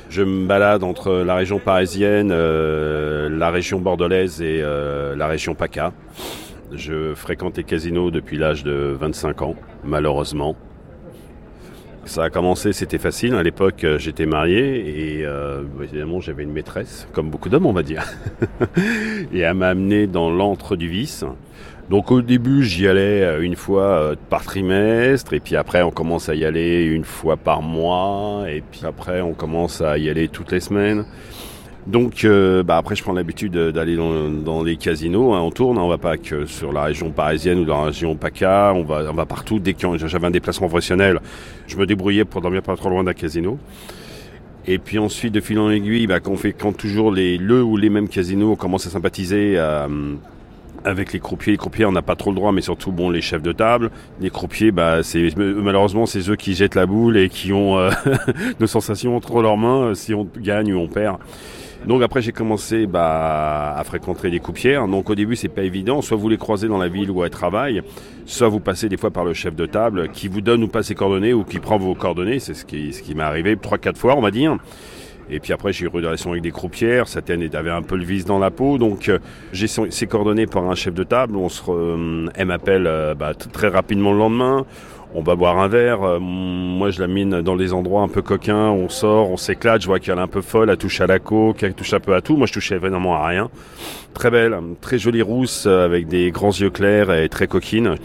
Je 0.09 0.24
me 0.24 0.47
balade 0.47 0.83
entre 0.83 1.18
la 1.18 1.35
région 1.35 1.59
parisienne, 1.59 2.31
euh, 2.31 3.30
la 3.30 3.51
région 3.51 3.80
bordelaise 3.80 4.41
et 4.41 4.63
la 4.63 5.27
région 5.27 5.53
PACA. 5.53 5.94
Je 6.71 7.13
fréquente 7.13 7.57
les 7.57 7.63
casinos 7.63 8.09
depuis 8.09 8.39
l'âge 8.39 8.63
de 8.63 8.97
25 9.00 9.44
ans, 9.44 9.56
malheureusement. 9.83 10.56
Ça 12.06 12.24
a 12.24 12.29
commencé, 12.31 12.74
c'était 12.74 12.97
facile. 12.97 13.36
À 13.36 13.44
l'époque, 13.44 13.86
j'étais 14.00 14.25
marié 14.25 15.19
et 15.19 15.27
évidemment, 15.79 16.21
j'avais 16.21 16.41
une 16.41 16.53
maîtresse, 16.53 17.07
comme 17.13 17.29
beaucoup 17.29 17.50
d'hommes, 17.50 17.68
on 17.68 17.71
va 17.71 17.83
dire. 17.83 18.03
et 19.31 19.41
elle 19.41 19.53
m'a 19.53 19.68
amené 19.68 20.07
dans 20.07 20.31
l'antre 20.31 20.75
du 20.75 20.88
vice. 20.88 21.24
Donc 21.93 22.09
au 22.09 22.23
début, 22.23 22.63
j'y 22.63 22.87
allais 22.87 23.21
euh, 23.21 23.41
une 23.43 23.55
fois 23.55 23.83
euh, 23.83 24.15
par 24.31 24.43
trimestre, 24.43 25.31
et 25.33 25.39
puis 25.39 25.55
après, 25.55 25.83
on 25.83 25.91
commence 25.91 26.27
à 26.27 26.33
y 26.33 26.43
aller 26.43 26.85
une 26.85 27.03
fois 27.03 27.37
par 27.37 27.61
mois, 27.61 28.45
et 28.49 28.63
puis 28.71 28.81
après, 28.83 29.21
on 29.21 29.33
commence 29.33 29.79
à 29.79 29.99
y 29.99 30.09
aller 30.09 30.27
toutes 30.27 30.51
les 30.51 30.59
semaines. 30.59 31.05
Donc 31.85 32.25
euh, 32.25 32.63
bah 32.63 32.77
après, 32.77 32.95
je 32.95 33.03
prends 33.03 33.13
l'habitude 33.13 33.55
d'aller 33.55 33.95
dans, 33.95 34.63
les 34.63 34.75
casinos. 34.75 35.35
Hein, 35.35 35.41
on 35.41 35.51
tourne, 35.51 35.77
hein, 35.77 35.81
on 35.83 35.88
va 35.88 36.00
pas 36.00 36.17
que 36.17 36.47
sur 36.47 36.73
la 36.73 36.81
région 36.81 37.12
parisienne 37.12 37.59
ou 37.59 37.65
dans 37.65 37.81
la 37.81 37.85
région 37.89 38.15
PACA, 38.15 38.73
on 38.75 38.81
va, 38.81 39.05
on 39.12 39.13
va 39.13 39.27
partout. 39.27 39.59
Dès 39.59 39.75
que 39.75 39.95
j'avais 40.07 40.25
un 40.25 40.31
déplacement 40.31 40.69
professionnel, 40.69 41.19
je 41.67 41.77
me 41.77 41.85
débrouillais 41.85 42.25
pour 42.25 42.41
dormir 42.41 42.63
pas 42.63 42.75
trop 42.75 42.89
loin 42.89 43.03
d'un 43.03 43.13
casino. 43.13 43.59
Et 44.65 44.79
puis 44.79 44.97
ensuite, 44.97 45.31
de 45.31 45.41
fil 45.41 45.59
en 45.59 45.69
aiguille, 45.69 46.07
bah, 46.07 46.19
quand, 46.19 46.38
fait, 46.38 46.53
quand 46.53 46.75
toujours 46.75 47.12
les, 47.12 47.38
le 47.38 47.62
ou 47.62 47.77
les 47.77 47.91
mêmes 47.91 48.07
casinos 48.07 48.55
commencent 48.55 48.88
à 48.88 48.89
sympathiser, 48.89 49.59
avec 50.85 51.13
les 51.13 51.19
croupiers. 51.19 51.53
Les 51.53 51.57
croupiers, 51.57 51.85
on 51.85 51.91
n'a 51.91 52.01
pas 52.01 52.15
trop 52.15 52.31
le 52.31 52.35
droit, 52.35 52.51
mais 52.51 52.61
surtout 52.61 52.91
bon, 52.91 53.09
les 53.09 53.21
chefs 53.21 53.41
de 53.41 53.51
table. 53.51 53.91
Les 54.19 54.29
croupiers, 54.29 54.71
bah, 54.71 55.03
c'est 55.03 55.35
malheureusement 55.37 56.05
c'est 56.05 56.29
eux 56.29 56.35
qui 56.35 56.53
jettent 56.53 56.75
la 56.75 56.85
boule 56.85 57.17
et 57.17 57.29
qui 57.29 57.53
ont 57.53 57.77
euh, 57.77 57.91
nos 58.59 58.67
sensations 58.67 59.15
entre 59.15 59.41
leurs 59.41 59.57
mains 59.57 59.83
euh, 59.83 59.93
si 59.93 60.13
on 60.13 60.27
gagne 60.37 60.73
ou 60.73 60.79
on 60.79 60.87
perd. 60.87 61.17
Donc 61.85 62.01
après 62.01 62.21
j'ai 62.21 62.31
commencé 62.31 62.87
bah, 62.87 63.75
à 63.75 63.83
fréquenter 63.83 64.29
les 64.29 64.39
croupières. 64.39 64.87
Donc 64.87 65.09
au 65.09 65.15
début 65.15 65.35
c'est 65.35 65.49
pas 65.49 65.63
évident, 65.63 66.01
soit 66.01 66.17
vous 66.17 66.29
les 66.29 66.37
croisez 66.37 66.67
dans 66.67 66.77
la 66.77 66.87
ville 66.87 67.11
où 67.11 67.23
elles 67.23 67.29
travaillent, 67.29 67.81
soit 68.25 68.47
vous 68.47 68.61
passez 68.61 68.87
des 68.87 68.97
fois 68.97 69.11
par 69.11 69.25
le 69.25 69.33
chef 69.33 69.55
de 69.55 69.65
table 69.65 70.09
qui 70.09 70.29
vous 70.29 70.41
donne 70.41 70.63
ou 70.63 70.67
pas 70.67 70.83
ses 70.83 70.95
coordonnées 70.95 71.33
ou 71.33 71.43
qui 71.43 71.59
prend 71.59 71.77
vos 71.77 71.93
coordonnées. 71.93 72.39
C'est 72.39 72.53
ce 72.53 72.63
qui, 72.63 72.93
ce 72.93 73.01
qui 73.01 73.15
m'est 73.15 73.23
arrivé 73.23 73.57
trois 73.57 73.77
quatre 73.77 73.97
fois 73.97 74.15
on 74.15 74.21
va 74.21 74.31
dire. 74.31 74.57
Et 75.30 75.39
puis 75.39 75.53
après, 75.53 75.74
j'ai 75.74 75.86
eu 75.86 75.88
une 75.88 75.94
relation 75.94 76.32
avec 76.32 76.44
des 76.44 76.51
croupières. 76.51 77.08
Satine 77.08 77.50
avait 77.53 77.72
un 77.72 77.82
peu 77.82 77.96
le 77.96 78.03
vice 78.03 78.25
dans 78.25 78.39
la 78.39 78.51
peau. 78.51 78.77
Donc, 78.77 79.10
euh, 79.10 79.20
j'ai 79.51 79.68
ses 79.68 80.08
coordonnées 80.08 80.48
par 80.48 80.70
un 80.70 80.75
chef 80.75 80.94
de 80.94 81.03
table. 81.03 81.38
On 81.38 81.50
se 81.50 81.62
euh, 81.70 82.27
elle 82.36 82.48
m'appelle 82.48 82.88
euh, 82.88 83.15
bah, 83.15 83.34
très 83.34 83.68
rapidement 83.70 84.12
le 84.12 84.20
lendemain. 84.20 84.65
On 85.15 85.22
va 85.22 85.36
boire 85.36 85.60
un 85.60 85.68
verre. 85.68 86.20
moi, 86.20 86.89
je 86.89 87.00
la 87.00 87.08
mine 87.08 87.42
dans 87.42 87.56
des 87.56 87.72
endroits 87.72 88.01
un 88.01 88.08
peu 88.08 88.24
coquins. 88.24 88.70
On 88.70 88.89
sort, 88.89 89.30
on 89.30 89.38
s'éclate. 89.38 89.82
Je 89.82 89.88
vois 89.88 90.00
qu'elle 90.00 90.18
est 90.18 90.22
un 90.22 90.27
peu 90.27 90.42
folle. 90.42 90.72
Elle 90.72 90.77
touche 90.77 91.01
à 91.01 91.08
la 91.08 91.20
coque, 91.20 91.62
elle 91.62 91.75
touche 91.75 91.94
un 91.94 92.00
peu 92.00 92.15
à 92.15 92.22
tout. 92.22 92.36
Moi, 92.36 92.48
je 92.48 92.53
touchais 92.53 92.77
vraiment 92.77 93.15
à 93.15 93.27
rien. 93.27 93.50
Très 94.15 94.32
belle, 94.32 94.58
très 94.82 94.98
jolie 94.98 95.22
rousse 95.22 95.68
avec 95.68 96.08
des 96.08 96.32
grands 96.32 96.51
yeux 96.51 96.72
clairs 96.72 97.12
et 97.13 97.30
très 97.30 97.46
coquine. 97.46 97.96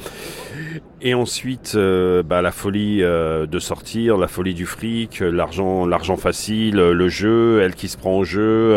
Et 1.01 1.15
ensuite, 1.15 1.75
euh, 1.77 2.25
bah, 2.25 2.43
la 2.43 2.51
folie 2.51 3.05
euh, 3.05 3.47
de 3.47 3.61
sortir, 3.61 4.17
la 4.17 4.27
folie 4.27 4.53
du 4.53 4.67
fric, 4.67 5.23
euh, 5.23 5.31
l'argent, 5.31 5.87
l'argent 5.87 6.17
facile, 6.17 6.75
le 6.75 7.09
jeu, 7.09 7.61
elle 7.63 7.77
qui 7.77 7.87
se 7.87 7.97
prend 7.97 8.19
au 8.19 8.25
jeu, 8.25 8.77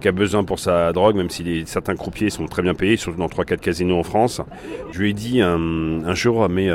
qui 0.00 0.08
a 0.08 0.12
besoin 0.12 0.44
pour 0.44 0.58
sa 0.58 0.92
drogue, 0.94 1.16
même 1.16 1.28
si 1.28 1.42
les, 1.42 1.66
certains 1.66 1.94
croupiers 1.94 2.30
sont 2.30 2.46
très 2.46 2.62
bien 2.62 2.72
payés, 2.72 2.96
surtout 2.96 3.18
dans 3.18 3.26
3-4 3.26 3.58
casinos 3.58 3.98
en 3.98 4.02
France. 4.02 4.40
Je 4.92 4.98
lui 4.98 5.10
ai 5.10 5.12
dit 5.12 5.42
un, 5.42 6.04
un 6.06 6.14
jour, 6.14 6.48
mais 6.48 6.70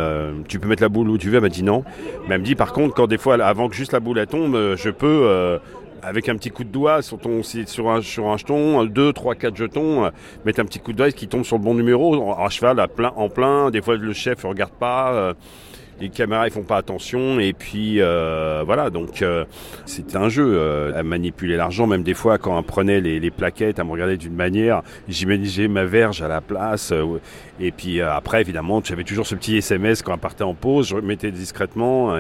tu 0.47 0.59
peux 0.59 0.67
mettre 0.67 0.83
la 0.83 0.89
boule 0.89 1.09
où 1.09 1.17
tu 1.17 1.29
veux? 1.29 1.37
Elle 1.37 1.41
m'a 1.41 1.49
dit 1.49 1.63
non. 1.63 1.83
Mais 2.27 2.35
elle 2.35 2.41
me 2.41 2.45
dit 2.45 2.55
par 2.55 2.71
contre, 2.71 2.93
quand 2.93 3.07
des 3.07 3.17
fois, 3.17 3.43
avant 3.43 3.69
que 3.69 3.75
juste 3.75 3.93
la 3.93 3.99
boule 3.99 4.19
elle 4.19 4.27
tombe, 4.27 4.75
je 4.75 4.89
peux 4.91 5.59
avec 6.03 6.29
un 6.29 6.35
petit 6.35 6.49
coup 6.49 6.63
de 6.63 6.69
doigt 6.69 7.01
sur 7.01 7.17
ton 7.19 7.41
sur 7.43 7.89
un 7.89 8.01
sur 8.01 8.27
un 8.27 8.37
jeton, 8.37 8.83
deux, 8.85 9.13
trois, 9.13 9.35
quatre 9.35 9.55
jetons, 9.55 10.05
euh, 10.05 10.09
mettre 10.45 10.59
un 10.59 10.65
petit 10.65 10.79
coup 10.79 10.91
de 10.91 10.97
doigt 10.97 11.11
qui 11.11 11.27
tombe 11.27 11.43
sur 11.43 11.57
le 11.57 11.63
bon 11.63 11.73
numéro 11.73 12.33
à 12.37 12.49
cheval, 12.49 12.79
à 12.79 12.87
plein, 12.87 13.13
en 13.15 13.29
plein. 13.29 13.71
Des 13.71 13.81
fois 13.81 13.95
le 13.95 14.13
chef 14.13 14.43
regarde 14.43 14.73
pas. 14.73 15.13
Euh, 15.13 15.33
les 16.01 16.09
caméras 16.09 16.47
ils 16.47 16.51
font 16.51 16.63
pas 16.63 16.77
attention 16.77 17.39
et 17.39 17.53
puis 17.53 18.01
euh, 18.01 18.63
voilà 18.65 18.89
donc 18.89 19.23
c'était 19.85 20.17
un 20.17 20.27
jeu 20.27 20.91
à 20.95 21.03
manipuler 21.03 21.55
l'argent 21.55 21.85
même 21.85 22.01
des 22.01 22.15
fois 22.15 22.39
quand 22.39 22.57
on 22.57 22.63
prenait 22.63 22.99
les, 22.99 23.19
les 23.19 23.29
plaquettes 23.29 23.77
à 23.77 23.83
me 23.83 23.91
regarder 23.91 24.17
d'une 24.17 24.33
manière 24.33 24.81
j'imaginais 25.07 25.67
ma 25.67 25.85
verge 25.85 26.23
à 26.23 26.27
la 26.27 26.41
place 26.41 26.91
et 27.59 27.71
puis 27.71 28.01
après 28.01 28.41
évidemment 28.41 28.81
j'avais 28.83 29.03
toujours 29.03 29.27
ce 29.27 29.35
petit 29.35 29.57
SMS 29.57 30.01
quand 30.01 30.15
on 30.15 30.17
partait 30.17 30.43
en 30.43 30.55
pause 30.55 30.87
je 30.87 30.95
remettais 30.95 31.29
discrètement 31.29 32.17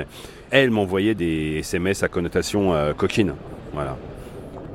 elle 0.53 0.71
m'envoyait 0.71 1.15
des 1.15 1.57
SMS 1.59 2.03
à 2.03 2.07
connotation 2.07 2.73
coquine 2.95 3.33
voilà. 3.73 3.97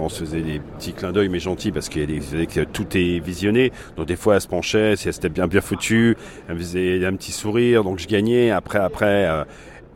On 0.00 0.08
se 0.08 0.20
faisait 0.20 0.42
des 0.42 0.60
petits 0.60 0.92
clins 0.92 1.10
d'œil, 1.10 1.28
mais 1.28 1.40
gentils, 1.40 1.72
parce 1.72 1.88
qu'il 1.88 2.06
que 2.06 2.64
tout 2.64 2.86
est 2.96 3.18
visionné. 3.18 3.72
Donc 3.96 4.06
des 4.06 4.16
fois, 4.16 4.36
elle 4.36 4.40
se 4.40 4.46
penchait, 4.46 4.94
si 4.96 5.08
elle 5.08 5.14
s'était 5.14 5.28
bien 5.28 5.48
bien 5.48 5.60
foutue, 5.60 6.16
elle 6.48 6.54
me 6.54 6.60
faisait 6.60 7.04
un 7.04 7.14
petit 7.14 7.32
sourire, 7.32 7.82
donc 7.82 7.98
je 7.98 8.06
gagnais. 8.06 8.50
Après, 8.50 8.78
après, 8.78 9.26
euh, 9.28 9.44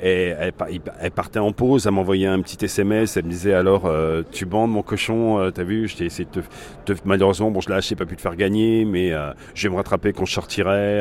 elle, 0.00 1.10
partait 1.12 1.38
en 1.38 1.52
pause, 1.52 1.86
elle 1.86 1.92
m'envoyait 1.92 2.26
un 2.26 2.40
petit 2.40 2.64
SMS, 2.64 3.16
elle 3.16 3.26
me 3.26 3.30
disait 3.30 3.54
alors, 3.54 3.86
euh, 3.86 4.22
tu 4.32 4.44
bandes 4.44 4.72
mon 4.72 4.82
cochon, 4.82 5.38
euh, 5.38 5.50
t'as 5.50 5.62
vu, 5.62 5.86
je 5.86 5.96
t'ai 5.96 6.06
essayé 6.06 6.28
de 6.32 6.42
te, 6.84 7.00
Malheureusement, 7.04 7.52
bon, 7.52 7.60
je 7.60 7.70
lâche, 7.70 7.88
j'ai 7.88 7.96
pas 7.96 8.06
pu 8.06 8.16
te 8.16 8.22
faire 8.22 8.34
gagner, 8.34 8.84
mais 8.84 9.12
je 9.54 9.68
vais 9.68 9.70
me 9.70 9.76
rattraper 9.76 10.12
quand 10.12 10.24
je 10.24 10.32
sortirai 10.32 11.00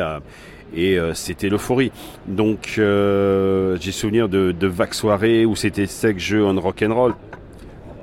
et 0.76 0.98
c'était 1.14 1.50
l'euphorie. 1.50 1.92
Donc 2.28 2.74
j'ai 2.76 3.92
souvenir 3.92 4.30
de, 4.30 4.52
de 4.52 4.68
vagues 4.68 4.94
soirées 4.94 5.46
où 5.46 5.56
c'était 5.56 5.88
sec 5.88 6.20
jeu 6.20 6.46
en 6.46 6.60
rock'n'roll 6.60 7.14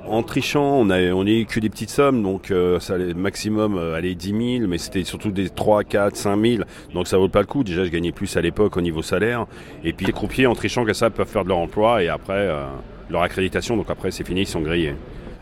en 0.09 0.23
trichant, 0.23 0.63
on 0.63 0.89
a 0.89 0.99
on 1.11 1.25
eu 1.25 1.45
que 1.45 1.59
des 1.59 1.69
petites 1.69 1.91
sommes, 1.91 2.23
donc 2.23 2.51
euh, 2.51 2.79
ça 2.79 2.95
allait 2.95 3.13
maximum 3.13 3.77
euh, 3.77 3.95
aller 3.95 4.15
10 4.15 4.57
000, 4.59 4.67
mais 4.67 4.77
c'était 4.77 5.03
surtout 5.03 5.31
des 5.31 5.49
3, 5.49 5.83
4, 5.83 6.15
5 6.15 6.41
000, 6.41 6.63
donc 6.93 7.07
ça 7.07 7.17
vaut 7.17 7.29
pas 7.29 7.41
le 7.41 7.45
coup. 7.45 7.63
Déjà, 7.63 7.85
je 7.85 7.89
gagnais 7.89 8.11
plus 8.11 8.35
à 8.35 8.41
l'époque 8.41 8.75
au 8.77 8.81
niveau 8.81 9.01
salaire. 9.01 9.45
Et 9.83 9.93
puis 9.93 10.05
les 10.05 10.13
croupiers 10.13 10.47
en 10.47 10.55
trichant 10.55 10.83
que 10.83 10.93
ça 10.93 11.09
peuvent 11.09 11.27
faire 11.27 11.43
de 11.43 11.49
leur 11.49 11.59
emploi 11.59 12.03
et 12.03 12.09
après 12.09 12.33
euh, 12.33 12.65
leur 13.09 13.21
accréditation, 13.21 13.77
donc 13.77 13.89
après 13.89 14.11
c'est 14.11 14.25
fini, 14.25 14.41
ils 14.41 14.47
sont 14.47 14.61
grillés. 14.61 14.95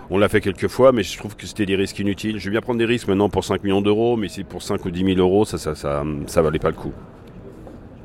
On 0.09 0.17
l'a 0.17 0.29
fait 0.29 0.41
quelques 0.41 0.67
fois, 0.67 0.91
mais 0.91 1.03
je 1.03 1.17
trouve 1.17 1.35
que 1.35 1.45
c'était 1.45 1.65
des 1.65 1.75
risques 1.75 1.99
inutiles. 1.99 2.39
Je 2.39 2.45
vais 2.45 2.51
bien 2.51 2.61
prendre 2.61 2.79
des 2.79 2.85
risques 2.85 3.07
maintenant 3.07 3.29
pour 3.29 3.43
5 3.43 3.63
millions 3.63 3.81
d'euros, 3.81 4.15
mais 4.15 4.27
si 4.27 4.43
pour 4.43 4.61
5 4.61 4.83
ou 4.85 4.91
10 4.91 5.15
000 5.15 5.17
euros, 5.17 5.45
ça, 5.45 5.57
ça, 5.57 5.75
ça, 5.75 6.03
ça 6.27 6.41
valait 6.41 6.59
pas 6.59 6.69
le 6.69 6.75
coup. 6.75 6.93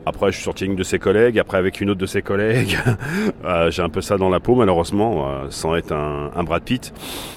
Après, 0.04 0.32
je 0.32 0.37
suis 0.37 0.44
sorti 0.44 0.64
avec 0.64 0.73
une 0.73 0.78
de 0.78 0.82
ses 0.82 0.99
collègues, 0.99 1.38
après 1.38 1.59
avec 1.59 1.80
une 1.80 1.90
autre 1.90 2.00
de 2.00 2.06
ses 2.06 2.23
collègues. 2.23 2.76
euh, 3.44 3.71
j'ai 3.71 3.82
un 3.82 3.88
peu 3.88 4.00
ça 4.00 4.16
dans 4.16 4.28
la 4.28 4.40
peau, 4.40 4.56
malheureusement, 4.56 5.28
euh, 5.28 5.47
sans 5.50 5.76
être 5.76 5.92
un, 5.92 6.30
un 6.35 6.42
Brad 6.42 6.62
Pitt. 6.62 6.92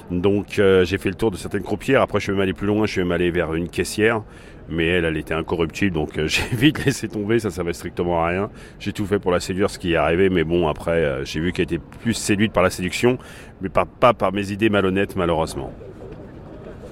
Donc, 0.10 0.58
euh, 0.58 0.84
j'ai 0.84 0.98
fait 0.98 1.10
le 1.10 1.16
tour 1.16 1.30
de 1.30 1.38
certaines 1.38 1.62
croupières. 1.62 2.02
Après, 2.02 2.20
je 2.20 2.26
suis 2.26 2.34
même 2.34 2.54
plus 2.54 2.66
loin, 2.66 2.88
je 2.88 2.92
suis 2.94 3.04
même 3.04 3.32
vers 3.32 3.54
une 3.54 3.70
caissière. 3.70 4.24
Mais 4.68 4.88
elle, 4.88 5.06
elle 5.06 5.18
était 5.18 5.36
incorruptible, 5.36 5.94
donc 5.94 6.20
j'ai 6.26 6.42
vite 6.56 6.84
laissé 6.86 7.08
tomber, 7.08 7.38
ça 7.38 7.52
servait 7.52 7.74
strictement 7.74 8.24
à 8.24 8.30
rien. 8.30 8.50
J'ai 8.80 8.94
tout 8.94 9.06
fait 9.06 9.20
pour 9.20 9.32
la 9.32 9.40
séduire, 9.40 9.70
ce 9.70 9.78
qui 9.78 9.94
est 9.94 9.96
arrivé, 9.96 10.30
mais 10.30 10.44
bon, 10.44 10.68
après, 10.68 11.24
j'ai 11.24 11.40
vu 11.40 11.52
qu'elle 11.52 11.66
était 11.66 11.82
plus 12.02 12.16
séduite 12.16 12.52
par 12.52 12.64
la 12.64 12.72
séduction, 12.72 13.20
mais 13.62 13.70
pas, 13.70 13.86
pas 13.86 14.16
par 14.16 14.34
mes 14.34 14.52
idées 14.52 14.72
malhonnêtes, 14.72 15.16
malheureusement. 15.16 15.72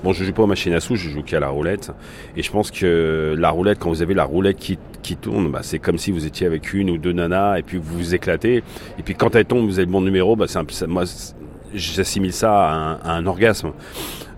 Bon, 0.03 0.11
je 0.11 0.25
joue 0.25 0.33
pas 0.33 0.43
aux 0.43 0.47
machines 0.47 0.73
à 0.73 0.81
sous, 0.81 0.97
je 0.97 1.07
joue 1.07 1.23
qu'à 1.23 1.39
la 1.39 1.47
roulette. 1.47 1.91
Et 2.35 2.43
je 2.43 2.51
pense 2.51 2.71
que 2.71 3.35
la 3.37 3.49
roulette, 3.51 3.79
quand 3.79 3.87
vous 3.89 4.01
avez 4.01 4.13
la 4.13 4.25
roulette 4.25 4.57
qui, 4.57 4.77
qui 5.01 5.15
tourne, 5.15 5.49
bah, 5.49 5.59
c'est 5.63 5.79
comme 5.79 5.97
si 5.97 6.11
vous 6.11 6.25
étiez 6.25 6.45
avec 6.45 6.73
une 6.73 6.89
ou 6.89 6.97
deux 6.97 7.13
nanas 7.13 7.57
et 7.59 7.61
puis 7.61 7.77
vous 7.77 7.99
vous 7.99 8.13
éclatez. 8.13 8.63
Et 8.99 9.03
puis 9.03 9.15
quand 9.15 9.33
elle 9.35 9.45
tombe, 9.45 9.65
vous 9.65 9.79
avez 9.79 9.85
le 9.85 9.91
bon 9.91 10.01
numéro, 10.01 10.35
bah, 10.35 10.45
un, 10.55 10.87
moi, 10.87 11.03
j'assimile 11.73 12.33
ça 12.33 12.97
à 13.01 13.13
un, 13.13 13.25
orgasme. 13.25 13.71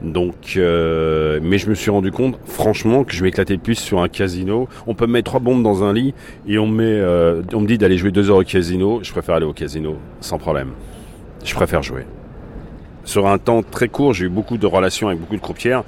Donc, 0.03 0.53
euh, 0.55 1.39
mais 1.41 1.57
je 1.57 1.67
me 1.67 1.73
suis 1.73 1.89
rendu 1.89 2.11
compte, 2.11 2.37
franchement, 2.45 3.03
que 3.03 3.13
je 3.13 3.23
m'éclatais 3.23 3.57
plus 3.57 3.75
sur 3.75 4.03
un 4.03 4.07
casino. 4.07 4.67
On 4.85 4.93
peut 4.93 5.07
me 5.07 5.13
mettre 5.13 5.31
trois 5.31 5.39
bombes 5.39 5.63
dans 5.63 5.83
un 5.83 5.93
lit 5.93 6.13
et 6.47 6.59
on 6.59 6.67
me, 6.67 6.77
met, 6.77 6.83
euh, 6.83 7.41
on 7.53 7.61
me 7.61 7.67
dit 7.67 7.79
d'aller 7.79 7.97
jouer 7.97 8.11
deux 8.11 8.29
heures 8.29 8.37
au 8.37 8.43
casino. 8.43 8.99
Je 9.01 9.11
préfère 9.11 9.33
aller 9.33 9.47
au 9.47 9.53
casino 9.53 9.95
sans 10.21 10.37
problème. 10.37 10.73
Je 11.43 11.55
préfère 11.55 11.81
jouer 11.81 12.05
sur 13.05 13.27
un 13.27 13.37
temps 13.37 13.63
très 13.63 13.87
court, 13.87 14.13
j'ai 14.13 14.25
eu 14.25 14.29
beaucoup 14.29 14.57
de 14.57 14.65
relations 14.65 15.07
avec 15.07 15.19
beaucoup 15.19 15.35
de 15.35 15.41
croupières. 15.41 15.83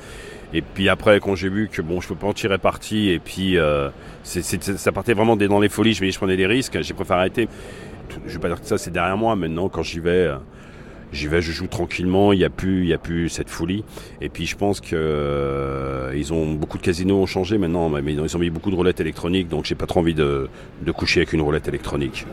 Et 0.53 0.61
puis 0.61 0.87
après, 0.87 1.19
quand 1.19 1.35
j'ai 1.35 1.49
vu 1.49 1.67
que 1.67 1.81
bon, 1.81 1.99
je 1.99 2.07
peux 2.07 2.15
pas 2.15 2.27
en 2.27 2.33
tirer 2.33 2.57
parti, 2.57 3.09
et 3.09 3.19
puis 3.19 3.57
euh, 3.57 3.89
ça 4.23 4.91
partait 4.93 5.13
vraiment 5.13 5.35
dans 5.35 5.59
les 5.59 5.67
folies, 5.67 5.93
je, 5.93 6.09
je 6.09 6.17
prenais 6.17 6.37
des 6.37 6.47
risques, 6.47 6.81
j'ai 6.81 6.93
préféré 6.93 7.19
arrêter. 7.19 7.49
Je 8.25 8.33
vais 8.33 8.39
pas 8.39 8.47
dire 8.47 8.61
que 8.61 8.65
ça 8.67 8.77
c'est 8.77 8.91
derrière 8.91 9.17
moi. 9.17 9.35
Maintenant, 9.35 9.67
quand 9.67 9.83
j'y 9.83 9.99
vais, 9.99 10.09
euh, 10.09 10.37
j'y 11.11 11.27
vais, 11.27 11.41
je 11.41 11.51
joue 11.51 11.67
tranquillement. 11.67 12.31
Il 12.31 12.39
y 12.39 12.45
a 12.45 12.49
plus, 12.49 12.83
il 12.83 12.87
y 12.87 12.93
a 12.93 12.97
plus 12.97 13.27
cette 13.27 13.49
folie. 13.49 13.83
Et 14.21 14.29
puis 14.29 14.45
je 14.45 14.55
pense 14.55 14.79
que 14.79 14.95
euh, 14.95 16.13
ils 16.15 16.31
ont 16.31 16.53
beaucoup 16.53 16.77
de 16.77 16.83
casinos 16.83 17.21
ont 17.21 17.25
changé 17.25 17.57
maintenant, 17.57 17.89
mais 17.89 18.13
ils 18.13 18.35
ont 18.35 18.39
mis 18.39 18.49
beaucoup 18.49 18.71
de 18.71 18.75
roulettes 18.75 19.01
électroniques, 19.01 19.49
donc 19.49 19.65
j'ai 19.65 19.75
pas 19.75 19.85
trop 19.85 19.99
envie 19.99 20.13
de 20.13 20.47
coucher 20.95 21.21
avec 21.21 21.33
une 21.33 21.41
roulette 21.41 21.67
électronique. 21.67 22.25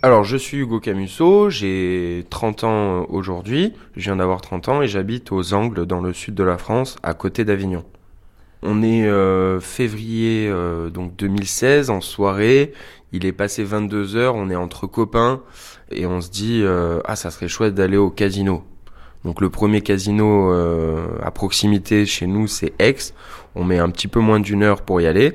Alors, 0.00 0.24
je 0.24 0.36
suis 0.36 0.58
Hugo 0.58 0.78
Camusso, 0.80 1.48
j'ai 1.48 2.24
30 2.28 2.64
ans 2.64 3.06
aujourd'hui, 3.08 3.72
je 3.96 4.04
viens 4.04 4.16
d'avoir 4.16 4.42
30 4.42 4.68
ans 4.68 4.82
et 4.82 4.88
j'habite 4.88 5.32
aux 5.32 5.54
Angles 5.54 5.86
dans 5.86 6.00
le 6.00 6.12
sud 6.12 6.34
de 6.34 6.44
la 6.44 6.58
France, 6.58 6.96
à 7.02 7.14
côté 7.14 7.44
d'Avignon. 7.44 7.84
On 8.62 8.82
est 8.82 9.06
euh, 9.06 9.60
février 9.60 10.48
euh, 10.48 10.90
donc 10.90 11.14
2016 11.16 11.90
en 11.90 12.00
soirée, 12.00 12.72
il 13.12 13.24
est 13.24 13.32
passé 13.32 13.62
22 13.62 14.16
heures, 14.16 14.34
on 14.34 14.50
est 14.50 14.56
entre 14.56 14.86
copains 14.86 15.42
et 15.90 16.06
on 16.06 16.20
se 16.20 16.28
dit 16.28 16.62
euh, 16.64 17.00
ah 17.04 17.14
ça 17.14 17.30
serait 17.30 17.48
chouette 17.48 17.74
d'aller 17.74 17.96
au 17.96 18.10
casino. 18.10 18.64
Donc 19.24 19.40
le 19.40 19.50
premier 19.50 19.80
casino 19.80 20.52
à 21.22 21.30
proximité 21.32 22.06
chez 22.06 22.26
nous 22.26 22.46
c'est 22.46 22.72
Aix. 22.78 22.96
On 23.56 23.64
met 23.64 23.78
un 23.78 23.90
petit 23.90 24.06
peu 24.06 24.20
moins 24.20 24.38
d'une 24.38 24.62
heure 24.62 24.82
pour 24.82 25.00
y 25.00 25.06
aller. 25.06 25.34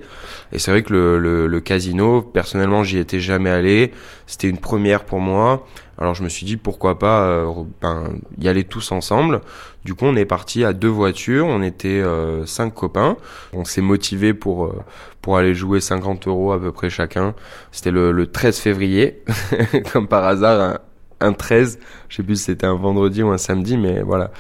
Et 0.54 0.60
c'est 0.60 0.72
vrai 0.72 0.84
que 0.84 0.94
le 0.94 1.60
casino, 1.60 2.22
personnellement 2.22 2.84
j'y 2.84 2.98
étais 2.98 3.20
jamais 3.20 3.50
allé. 3.50 3.92
C'était 4.26 4.48
une 4.48 4.58
première 4.58 5.04
pour 5.04 5.20
moi. 5.20 5.68
Alors 5.98 6.16
je 6.16 6.24
me 6.24 6.30
suis 6.30 6.46
dit 6.46 6.58
pourquoi 6.58 6.98
pas 6.98 7.28
euh, 7.28 7.52
ben, 7.82 8.16
y 8.40 8.48
aller 8.48 8.64
tous 8.64 8.92
ensemble. 8.92 9.42
Du 9.86 9.94
coup 9.94 10.06
on 10.06 10.16
est 10.16 10.26
parti 10.26 10.64
à 10.64 10.74
deux 10.74 10.88
voitures, 10.88 11.46
on 11.46 11.62
était 11.62 12.02
euh, 12.02 12.46
cinq 12.46 12.74
copains. 12.74 13.18
On 13.54 13.64
s'est 13.66 13.82
motivé 13.82 14.34
pour 14.34 14.66
euh, 14.66 14.84
pour 15.22 15.38
aller 15.38 15.54
jouer 15.54 15.82
50 15.82 16.28
euros 16.28 16.52
à 16.52 16.60
peu 16.60 16.72
près 16.72 16.90
chacun. 16.90 17.36
C'était 17.72 17.92
le, 17.92 18.12
le 18.12 18.28
13 18.28 18.60
février, 18.60 19.24
comme 19.94 20.08
par 20.08 20.26
hasard 20.26 20.80
un, 21.22 21.28
un 21.28 21.34
13. 21.34 21.80
Je 22.10 22.16
sais 22.16 22.24
plus 22.24 22.38
si 22.38 22.46
c'était 22.46 22.66
un 22.66 22.76
vendredi 22.76 23.22
ou 23.22 23.30
un 23.30 23.38
samedi, 23.38 23.78
mais 23.78 24.02
voilà 24.02 24.32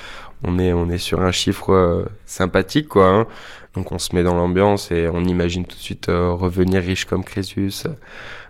on 0.45 0.59
est 0.59 0.73
on 0.73 0.89
est 0.89 0.97
sur 0.97 1.21
un 1.21 1.31
chiffre 1.31 2.05
sympathique 2.25 2.89
quoi. 2.89 3.07
Hein. 3.07 3.27
Donc 3.75 3.91
on 3.91 3.97
se 3.97 4.15
met 4.15 4.21
dans 4.21 4.35
l'ambiance 4.35 4.91
et 4.91 5.07
on 5.11 5.23
imagine 5.23 5.65
tout 5.65 5.75
de 5.75 5.81
suite 5.81 6.07
euh, 6.09 6.31
revenir 6.31 6.81
riche 6.83 7.05
comme 7.05 7.23
Crésus. 7.23 7.83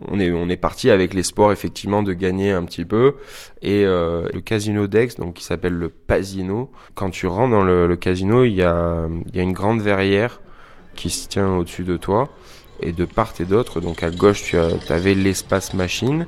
On 0.10 0.20
est 0.20 0.32
on 0.34 0.50
est 0.50 0.58
parti 0.58 0.89
avec 0.89 1.13
l'espoir 1.13 1.53
effectivement 1.53 2.03
de 2.03 2.12
gagner 2.12 2.51
un 2.51 2.65
petit 2.65 2.84
peu 2.84 3.15
et 3.62 3.86
euh, 3.86 4.27
le 4.34 4.42
casino 4.42 4.88
d'Aix 4.88 5.15
donc 5.18 5.36
qui 5.36 5.44
s'appelle 5.46 5.74
le 5.74 5.88
Pasino. 5.88 6.72
Quand 6.94 7.10
tu 7.10 7.27
rentres 7.27 7.51
dans 7.51 7.63
le, 7.63 7.96
casino, 7.96 8.44
il 8.44 8.53
y 8.53 8.63
a 8.63 9.08
y 9.34 9.39
a 9.39 9.44
une 9.44 9.53
grande 9.53 9.82
verrière 9.82 10.42
qui 10.96 11.10
se 11.10 11.30
tient 11.30 11.56
au-dessus 11.56 11.86
de 11.86 11.96
toi 11.96 12.30
et 12.82 12.92
de 12.92 13.06
part 13.06 13.34
et 13.39 13.46
d'autre 13.46 13.80
donc 13.80 14.03
à 14.03 14.12
gauche 14.12 14.44
tu 14.44 14.58
avais 14.58 15.13
l'espace 15.13 15.74
machine 15.74 16.27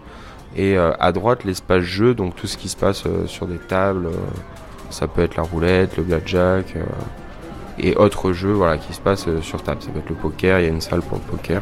et 0.56 0.78
euh, 0.78 0.94
à 1.00 1.12
droite 1.12 1.44
l'espace 1.44 1.84
jeu 1.84 2.14
donc 2.14 2.36
tout 2.36 2.48
ce 2.48 2.58
qui 2.58 2.70
se 2.70 2.78
passe 2.78 3.04
sur 3.26 3.46
des 3.46 3.58
tables 3.58 4.10
ça 4.90 5.08
peut 5.08 5.22
être 5.22 5.36
la 5.36 5.44
roulette, 5.44 5.98
le 5.98 6.04
blackjack 6.04 6.76
et 7.80 7.96
autres 7.96 8.32
jeux 8.32 8.54
voilà, 8.54 8.78
qui 8.78 8.94
se 8.94 9.02
passent 9.02 9.28
euh, 9.28 9.42
sur 9.42 9.62
table. 9.62 9.82
Ça 9.82 9.92
peut 9.92 10.00
être 10.00 10.10
le 10.10 10.16
poker, 10.16 10.60
il 10.60 10.64
y 10.64 10.68
a 10.68 10.72
une 10.72 10.82
salle 10.82 11.02
pour 11.02 11.18
le 11.18 11.38
poker. 11.38 11.62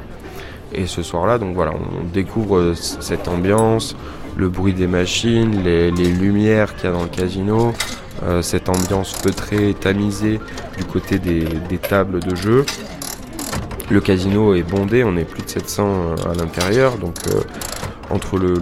Et 0.74 0.88
ce 0.88 1.04
soir-là, 1.04 1.38
donc 1.38 1.54
voilà, 1.54 1.72
on 1.72 2.04
découvre 2.12 2.58
euh, 2.58 2.74
cette 2.74 3.28
ambiance, 3.28 3.96
le 4.36 4.50
bruit 4.50 4.74
des 4.74 4.88
machines, 4.88 5.62
les, 5.64 5.92
lumières 5.92 6.76
qu'il 6.76 6.86
y 6.86 6.88
a 6.88 6.92
dans 6.92 7.04
le 7.04 7.10
casino, 7.10 7.74
euh, 8.24 8.42
cette 8.42 8.70
ambiance 8.70 9.14
feutrée, 9.14 9.76
tamisée 9.80 10.40
du 10.78 10.86
côté 10.86 11.20
des, 11.20 11.46
tables 11.78 12.20
de 12.22 12.36
jeu. 12.36 12.66
Le 13.92 14.02
casino 14.02 14.56
est 14.56 14.64
bondé, 14.64 15.04
on 15.04 15.16
est 15.16 15.26
plus 15.26 15.44
de 15.44 15.50
700 15.50 15.86
euh, 15.86 16.32
à 16.32 16.34
l'intérieur, 16.34 16.98
donc 16.98 17.18
entre 18.10 18.40
le, 18.40 18.56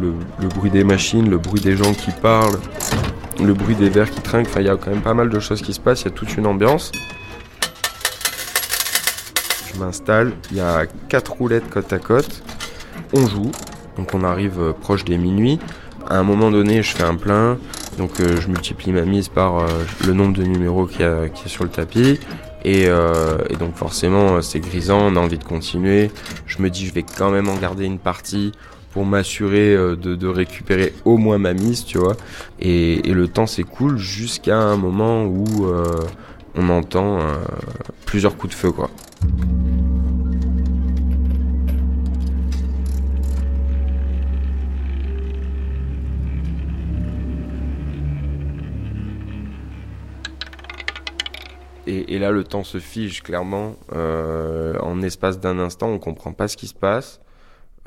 bruit 0.49 0.69
des 0.69 0.83
machines, 0.83 1.29
le 1.29 1.37
bruit 1.37 1.61
des 1.61 1.77
gens 1.77 1.93
qui 1.93 2.11
parlent, 2.11 2.59
le 3.41 3.53
bruit 3.53 3.75
des 3.75 3.89
verres 3.89 4.11
qui 4.11 4.19
trinquent, 4.19 4.49
il 4.57 4.65
y 4.65 4.69
a 4.69 4.75
quand 4.75 4.91
même 4.91 5.01
pas 5.01 5.13
mal 5.13 5.29
de 5.29 5.39
choses 5.39 5.61
qui 5.61 5.73
se 5.73 5.79
passent, 5.79 6.01
il 6.01 6.05
y 6.05 6.07
a 6.09 6.11
toute 6.11 6.35
une 6.35 6.45
ambiance. 6.45 6.91
Je 9.73 9.79
m'installe, 9.79 10.33
il 10.51 10.57
y 10.57 10.61
a 10.61 10.85
quatre 11.07 11.33
roulettes 11.33 11.69
côte 11.69 11.93
à 11.93 11.99
côte, 11.99 12.43
on 13.13 13.25
joue, 13.27 13.51
donc 13.97 14.13
on 14.13 14.23
arrive 14.23 14.59
euh, 14.59 14.73
proche 14.73 15.05
des 15.05 15.17
minuit. 15.17 15.59
À 16.07 16.17
un 16.17 16.23
moment 16.23 16.51
donné, 16.51 16.81
je 16.81 16.95
fais 16.95 17.03
un 17.03 17.15
plein, 17.15 17.57
donc 17.97 18.19
euh, 18.19 18.39
je 18.41 18.47
multiplie 18.47 18.91
ma 18.91 19.03
mise 19.03 19.29
par 19.29 19.59
euh, 19.59 19.67
le 20.05 20.13
nombre 20.13 20.33
de 20.35 20.43
numéros 20.43 20.87
qui 20.87 21.03
est 21.03 21.47
sur 21.47 21.63
le 21.63 21.69
tapis. 21.69 22.19
Et, 22.63 22.87
donc 23.59 23.75
forcément, 23.75 24.39
c'est 24.41 24.59
grisant, 24.59 24.99
on 24.99 25.15
a 25.15 25.19
envie 25.19 25.39
de 25.39 25.43
continuer. 25.43 26.11
Je 26.45 26.61
me 26.61 26.69
dis, 26.69 26.85
je 26.85 26.93
vais 26.93 27.03
quand 27.03 27.31
même 27.31 27.49
en 27.49 27.55
garder 27.55 27.85
une 27.85 27.97
partie 27.97 28.51
pour 28.91 29.03
m'assurer 29.03 29.75
de, 29.75 30.27
récupérer 30.27 30.93
au 31.03 31.17
moins 31.17 31.39
ma 31.39 31.53
mise, 31.53 31.85
tu 31.85 31.97
vois. 31.97 32.15
Et, 32.59 33.09
et 33.09 33.13
le 33.13 33.27
temps 33.27 33.47
s'écoule 33.47 33.97
jusqu'à 33.97 34.57
un 34.57 34.77
moment 34.77 35.23
où 35.25 35.65
on 36.53 36.69
entend 36.69 37.17
plusieurs 38.05 38.37
coups 38.37 38.53
de 38.53 38.59
feu, 38.59 38.71
quoi. 38.71 38.91
Et, 51.87 52.19
là, 52.19 52.31
le 52.31 52.43
temps 52.43 52.63
se 52.63 52.77
fige 52.77 53.21
clairement. 53.21 53.75
Euh, 53.93 54.77
en 54.79 55.01
espace 55.01 55.39
d'un 55.39 55.59
instant, 55.59 55.89
on 55.89 55.99
comprend 55.99 56.31
pas 56.31 56.47
ce 56.47 56.55
qui 56.55 56.67
se 56.67 56.73
passe. 56.73 57.19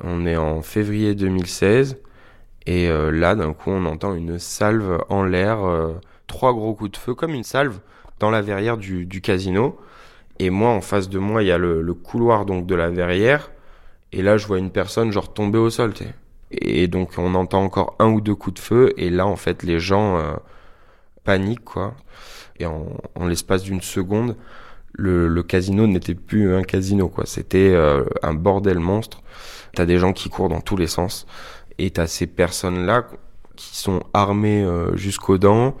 On 0.03 0.25
est 0.27 0.37
en 0.37 0.61
février 0.61 1.15
2016. 1.15 1.97
Et 2.67 2.89
euh, 2.89 3.09
là, 3.09 3.35
d'un 3.35 3.53
coup, 3.53 3.71
on 3.71 3.85
entend 3.85 4.13
une 4.13 4.37
salve 4.37 4.99
en 5.09 5.23
l'air, 5.23 5.63
euh, 5.65 5.93
trois 6.27 6.53
gros 6.53 6.75
coups 6.75 6.91
de 6.91 6.97
feu, 6.97 7.15
comme 7.15 7.33
une 7.33 7.43
salve, 7.43 7.79
dans 8.19 8.29
la 8.29 8.41
verrière 8.41 8.77
du, 8.77 9.21
casino. 9.21 9.77
Et 10.39 10.49
moi, 10.49 10.69
en 10.69 10.81
face 10.81 11.09
de 11.09 11.19
moi, 11.19 11.43
il 11.43 11.47
y 11.47 11.51
a 11.51 11.57
le, 11.57 11.93
couloir 11.93 12.45
donc 12.45 12.65
de 12.65 12.75
la 12.75 12.89
verrière. 12.89 13.51
Et 14.11 14.21
là, 14.21 14.37
je 14.37 14.47
vois 14.47 14.59
une 14.59 14.71
personne 14.71 15.11
genre 15.11 15.33
tomber 15.33 15.59
au 15.59 15.69
sol. 15.69 15.93
Et 16.51 16.87
donc, 16.87 17.13
on 17.17 17.35
entend 17.35 17.63
encore 17.63 17.95
un 17.99 18.09
ou 18.09 18.21
deux 18.21 18.35
coups 18.35 18.55
de 18.55 18.59
feu. 18.59 18.93
Et 18.97 19.09
là, 19.09 19.25
en 19.27 19.35
fait, 19.35 19.63
les 19.63 19.79
gens 19.79 20.19
paniquent, 21.25 21.65
quoi. 21.65 21.95
Et 22.59 22.65
en, 22.65 22.85
l'espace 23.27 23.63
d'une 23.63 23.81
seconde, 23.81 24.37
le, 24.93 25.43
casino 25.43 25.87
n'était 25.87 26.15
plus 26.15 26.55
un 26.55 26.63
casino, 26.63 27.09
quoi. 27.09 27.25
C'était 27.25 27.73
euh, 27.73 28.05
un 28.23 28.33
bordel 28.33 28.79
monstre. 28.79 29.21
T'as 29.73 29.85
des 29.85 29.97
gens 29.97 30.13
qui 30.13 30.29
courent 30.29 30.47
dans 30.47 30.61
tous 30.61 30.77
les 30.77 30.87
sens. 30.87 31.27
Et 31.77 31.91
t'as 31.91 32.07
ces 32.07 32.27
personnes-là 32.27 33.07
qui 33.57 33.75
sont 33.75 34.03
armées 34.13 34.63
euh, 34.63 34.95
jusqu'aux 34.95 35.37
dents 35.37 35.75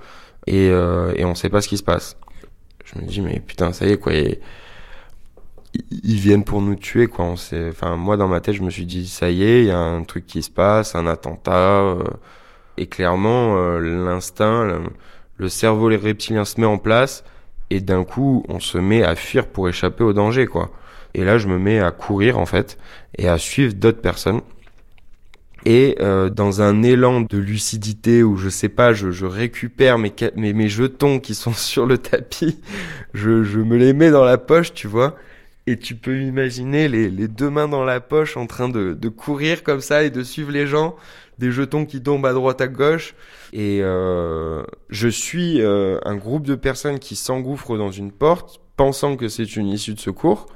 et, 0.47 0.69
euh, 0.69 1.13
et 1.15 1.23
on 1.23 1.35
sait 1.35 1.49
pas 1.49 1.61
ce 1.61 1.69
qui 1.69 1.77
se 1.77 1.83
passe. 1.83 2.17
Je 2.85 2.99
me 2.99 3.05
dis, 3.05 3.21
mais 3.21 3.39
putain, 3.39 3.73
ça 3.73 3.85
y 3.85 3.91
est, 3.91 3.97
quoi. 3.97 4.13
ils 4.13 6.19
viennent 6.19 6.43
pour 6.43 6.61
nous 6.61 6.75
tuer, 6.75 7.07
quoi. 7.07 7.25
On 7.25 7.33
enfin, 7.33 7.95
moi, 7.95 8.17
dans 8.17 8.27
ma 8.27 8.39
tête, 8.39 8.55
je 8.55 8.63
me 8.63 8.69
suis 8.69 8.85
dit, 8.85 9.07
ça 9.07 9.29
y 9.29 9.43
est, 9.43 9.63
il 9.63 9.67
y 9.67 9.71
a 9.71 9.79
un 9.79 10.03
truc 10.03 10.25
qui 10.25 10.43
se 10.43 10.51
passe, 10.51 10.95
un 10.95 11.07
attentat. 11.07 11.97
et 12.77 12.87
clairement, 12.87 13.55
l'instinct, 13.79 14.79
le 15.37 15.49
cerveau 15.49 15.89
les 15.89 15.97
reptiliens 15.97 16.45
se 16.45 16.59
met 16.59 16.67
en 16.67 16.77
place 16.77 17.23
et 17.69 17.81
d'un 17.81 18.03
coup 18.03 18.45
on 18.47 18.59
se 18.59 18.77
met 18.77 19.03
à 19.03 19.15
fuir 19.15 19.47
pour 19.47 19.67
échapper 19.67 20.03
au 20.03 20.13
danger 20.13 20.45
quoi. 20.45 20.71
Et 21.13 21.23
là 21.23 21.37
je 21.37 21.47
me 21.47 21.57
mets 21.57 21.79
à 21.79 21.91
courir 21.91 22.39
en 22.39 22.45
fait 22.45 22.77
et 23.17 23.27
à 23.27 23.37
suivre 23.37 23.73
d'autres 23.73 24.01
personnes. 24.01 24.41
Et 25.65 25.97
euh, 25.99 26.29
dans 26.29 26.61
un 26.61 26.83
élan 26.83 27.21
de 27.21 27.37
lucidité 27.37 28.21
où 28.21 28.37
je 28.37 28.49
sais 28.49 28.69
pas, 28.69 28.93
je, 28.93 29.09
je 29.09 29.25
récupère 29.25 29.97
mes, 29.97 30.13
mes, 30.35 30.53
mes, 30.53 30.69
jetons 30.69 31.19
qui 31.19 31.33
sont 31.33 31.53
sur 31.53 31.85
le 31.85 31.97
tapis, 31.97 32.59
je, 33.13 33.43
je 33.43 33.59
me 33.59 33.77
les 33.77 33.93
mets 33.93 34.11
dans 34.11 34.23
la 34.23 34.37
poche, 34.37 34.73
tu 34.73 34.87
vois. 34.87 35.15
Et 35.67 35.77
tu 35.77 35.95
peux 35.95 36.21
imaginer 36.21 36.87
les, 36.87 37.09
les 37.09 37.27
deux 37.27 37.49
mains 37.49 37.67
dans 37.67 37.83
la 37.83 37.99
poche 37.99 38.37
en 38.37 38.45
train 38.45 38.69
de, 38.69 38.93
de 38.93 39.09
courir 39.09 39.63
comme 39.63 39.81
ça 39.81 40.03
et 40.03 40.11
de 40.11 40.21
suivre 40.21 40.51
les 40.51 40.67
gens 40.67 40.95
des 41.39 41.51
jetons 41.51 41.85
qui 41.85 42.01
tombent 42.01 42.25
à 42.25 42.33
droite 42.33 42.61
à 42.61 42.67
gauche. 42.67 43.15
Et 43.53 43.79
euh, 43.81 44.63
je 44.89 45.07
suis 45.07 45.61
euh, 45.61 45.99
un 46.05 46.15
groupe 46.15 46.45
de 46.45 46.55
personnes 46.55 46.99
qui 46.99 47.15
s'engouffrent 47.15 47.77
dans 47.77 47.91
une 47.91 48.11
porte, 48.11 48.61
pensant 48.77 49.15
que 49.15 49.27
c'est 49.27 49.55
une 49.55 49.67
issue 49.67 49.93
de 49.93 49.99
secours. 49.99 50.47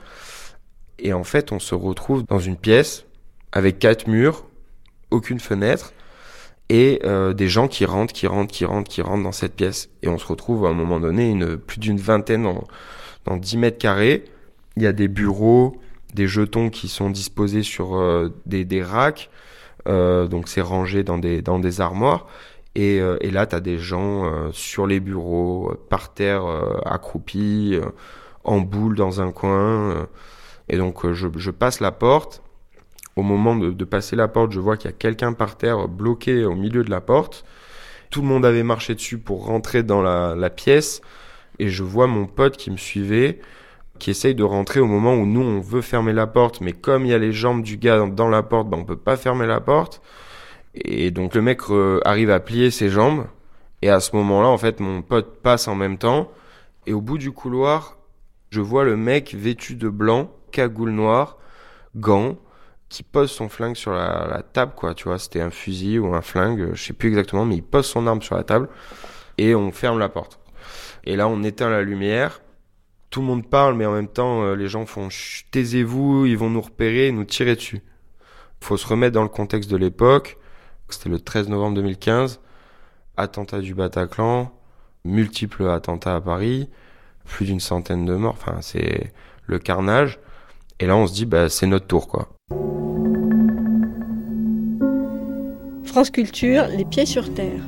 Et 1.00 1.14
en 1.14 1.24
fait, 1.24 1.52
on 1.52 1.60
se 1.60 1.76
retrouve 1.76 2.26
dans 2.26 2.40
une 2.40 2.58
pièce 2.58 3.06
avec 3.52 3.80
quatre 3.80 4.08
murs, 4.08 4.46
aucune 5.12 5.40
fenêtre, 5.40 5.94
et 6.70 7.02
euh, 7.04 7.34
des 7.34 7.48
gens 7.48 7.68
qui 7.68 7.86
rentrent, 7.86 8.14
qui 8.14 8.28
rentrent, 8.28 8.54
qui 8.54 8.66
rentrent, 8.66 8.90
qui 8.90 9.02
rentrent 9.02 9.24
dans 9.24 9.32
cette 9.32 9.56
pièce. 9.56 9.90
Et 10.04 10.08
on 10.08 10.18
se 10.18 10.28
retrouve 10.28 10.66
à 10.66 10.70
un 10.70 10.74
moment 10.74 11.00
donné, 11.00 11.30
une, 11.30 11.58
plus 11.58 11.80
d'une 11.80 11.98
vingtaine 11.98 12.44
dans, 12.44 12.64
dans 13.26 13.38
10 13.38 13.58
mètres 13.58 13.80
carrés. 13.80 14.26
Il 14.78 14.84
y 14.84 14.88
a 14.88 14.94
des 14.94 15.08
bureaux, 15.08 15.78
des 16.14 16.28
jetons 16.28 16.70
qui 16.70 16.88
sont 16.88 17.10
disposés 17.10 17.64
sur 17.64 18.00
des, 18.46 18.66
des 18.66 18.84
racks. 18.84 19.30
Euh, 19.88 20.28
donc 20.28 20.48
c'est 20.48 20.62
rangé 20.62 21.04
dans 21.04 21.18
des, 21.18 21.42
dans 21.42 21.60
des 21.60 21.82
armoires. 21.82 22.28
Et, 22.76 23.00
euh, 23.02 23.18
et 23.22 23.32
là, 23.32 23.46
tu 23.48 23.56
as 23.56 23.60
des 23.60 23.78
gens 23.78 24.26
euh, 24.26 24.50
sur 24.52 24.88
les 24.88 25.00
bureaux, 25.00 25.74
par 25.90 26.14
terre, 26.14 26.44
accroupis, 26.86 27.78
en 28.44 28.60
boule 28.62 28.96
dans 28.96 29.22
un 29.22 29.32
coin. 29.32 30.08
et 30.70 30.78
donc 30.78 31.12
je, 31.12 31.52
passe 31.52 31.80
la 31.80 31.92
porte. 31.92 32.42
Au 33.20 33.22
moment 33.22 33.56
de, 33.56 33.84
passer 33.84 34.16
la 34.16 34.30
porte, 34.30 34.54
je 34.54 34.62
vois 34.62 34.78
qu'il 34.78 34.90
y 34.90 34.94
a 34.94 34.98
quelqu'un 34.98 35.34
par 35.34 35.58
terre 35.58 35.90
bloqué 35.90 36.46
au 36.46 36.56
milieu 36.56 36.86
de 36.86 36.90
la 36.90 37.02
porte. 37.02 37.44
Tout 38.10 38.22
le 38.22 38.28
monde 38.28 38.46
avait 38.46 38.64
marché 38.64 38.96
dessus 38.96 39.18
pour 39.18 39.46
rentrer 39.46 39.84
dans 39.84 40.02
la, 40.02 40.36
la 40.36 40.50
pièce. 40.50 41.02
Et 41.60 41.68
je 41.68 41.84
vois 41.84 42.08
mon 42.08 42.28
pote 42.28 42.56
qui 42.56 42.72
me 42.72 42.78
suivait 42.78 43.40
qui 44.00 44.12
essaye 44.12 44.34
de 44.34 44.44
rentrer 44.44 44.80
au 44.80 44.88
moment 44.88 45.14
où 45.16 45.26
nous 45.26 45.42
on 45.42 45.60
veut 45.60 45.82
fermer 45.82 46.14
la 46.14 46.26
porte, 46.26 46.62
mais 46.62 46.72
comme 46.72 47.06
il 47.06 47.10
y 47.10 47.14
a 47.14 47.18
les 47.18 47.34
jambes 47.34 47.62
du 47.62 47.76
gars 47.76 48.08
dans 48.08 48.30
la 48.30 48.42
porte, 48.42 48.70
ben 48.70 48.78
on 48.78 48.86
peut 48.86 48.96
pas 48.96 49.18
fermer 49.18 49.46
la 49.46 49.60
porte. 49.60 50.02
Et 50.74 51.12
donc 51.12 51.36
le 51.36 51.42
mec 51.42 51.60
euh, 51.70 52.00
arrive 52.06 52.32
à 52.32 52.40
plier 52.40 52.72
ses 52.72 52.90
jambes. 52.90 53.26
Et 53.82 53.90
à 53.90 54.00
ce 54.00 54.16
moment-là, 54.16 54.48
en 54.48 54.58
fait, 54.58 54.80
mon 54.80 55.02
pote 55.02 55.42
passe 55.42 55.68
en 55.68 55.76
même 55.76 55.98
temps. 55.98 56.32
Et 56.88 56.94
au 56.94 57.02
bout 57.02 57.18
du 57.18 57.32
couloir, 57.32 57.98
je 58.52 58.62
vois 58.62 58.86
le 58.86 58.96
mec 58.96 59.36
vêtu 59.38 59.76
de 59.76 59.90
blanc, 59.90 60.32
cagoule 60.52 60.92
noire, 60.92 61.38
gants, 61.96 62.38
qui 62.90 63.04
pose 63.04 63.32
son 63.32 63.50
flingue 63.50 63.76
sur 63.76 63.92
la, 63.92 64.44
table, 64.54 64.74
quoi. 64.76 64.94
Tu 64.96 65.06
vois, 65.06 65.20
c'était 65.20 65.42
un 65.42 65.52
fusil 65.52 66.00
ou 66.00 66.14
un 66.16 66.22
flingue, 66.22 66.72
je 66.74 66.84
sais 66.84 66.94
plus 66.94 67.10
exactement, 67.10 67.46
mais 67.46 67.56
il 67.56 67.64
pose 67.64 67.86
son 67.86 68.08
arme 68.08 68.22
sur 68.22 68.36
la 68.36 68.44
table. 68.44 68.70
Et 69.38 69.56
on 69.56 69.72
ferme 69.72 70.00
la 70.00 70.10
porte. 70.10 70.40
Et 71.06 71.16
là, 71.16 71.28
on 71.28 71.44
éteint 71.44 71.70
la 71.70 71.82
lumière 71.82 72.42
tout 73.10 73.22
le 73.22 73.28
monde 73.28 73.48
parle, 73.48 73.76
mais 73.76 73.86
en 73.86 73.94
même 73.94 74.08
temps, 74.08 74.44
euh, 74.44 74.56
les 74.56 74.68
gens 74.68 74.86
font 74.86 75.10
taisez-vous, 75.52 76.26
ils 76.26 76.38
vont 76.38 76.50
nous 76.50 76.62
repérer, 76.62 77.12
nous 77.12 77.24
tirer 77.24 77.56
dessus. 77.56 77.82
Faut 78.62 78.78
se 78.78 78.88
remettre 78.88 79.14
dans 79.14 79.24
le 79.24 79.30
contexte 79.30 79.72
de 79.72 79.78
l'époque. 79.78 80.38
C'était 80.90 81.10
le 81.10 81.20
13 81.20 81.50
novembre 81.50 81.76
2015, 81.76 82.40
attentat 83.18 83.60
du 83.62 83.74
Bataclan, 83.74 84.52
multiples 85.06 85.68
attentats 85.70 86.16
à 86.16 86.22
Paris, 86.22 86.70
plus 87.26 87.46
d'une 87.46 87.60
centaine 87.60 88.06
de 88.06 88.16
morts. 88.16 88.34
Enfin, 88.34 88.62
c'est 88.62 89.14
le 89.46 89.60
carnage. 89.60 90.20
Et 90.80 90.88
là, 90.88 90.96
on 90.96 91.08
se 91.08 91.14
dit, 91.14 91.26
bah, 91.26 91.50
c'est 91.50 91.68
notre 91.68 91.88
tour, 91.88 92.08
quoi. 92.08 92.30
France 95.90 96.12
Culture, 96.12 96.68
les 96.68 96.86
pieds 96.86 97.08
sur 97.08 97.34
terre. 97.34 97.62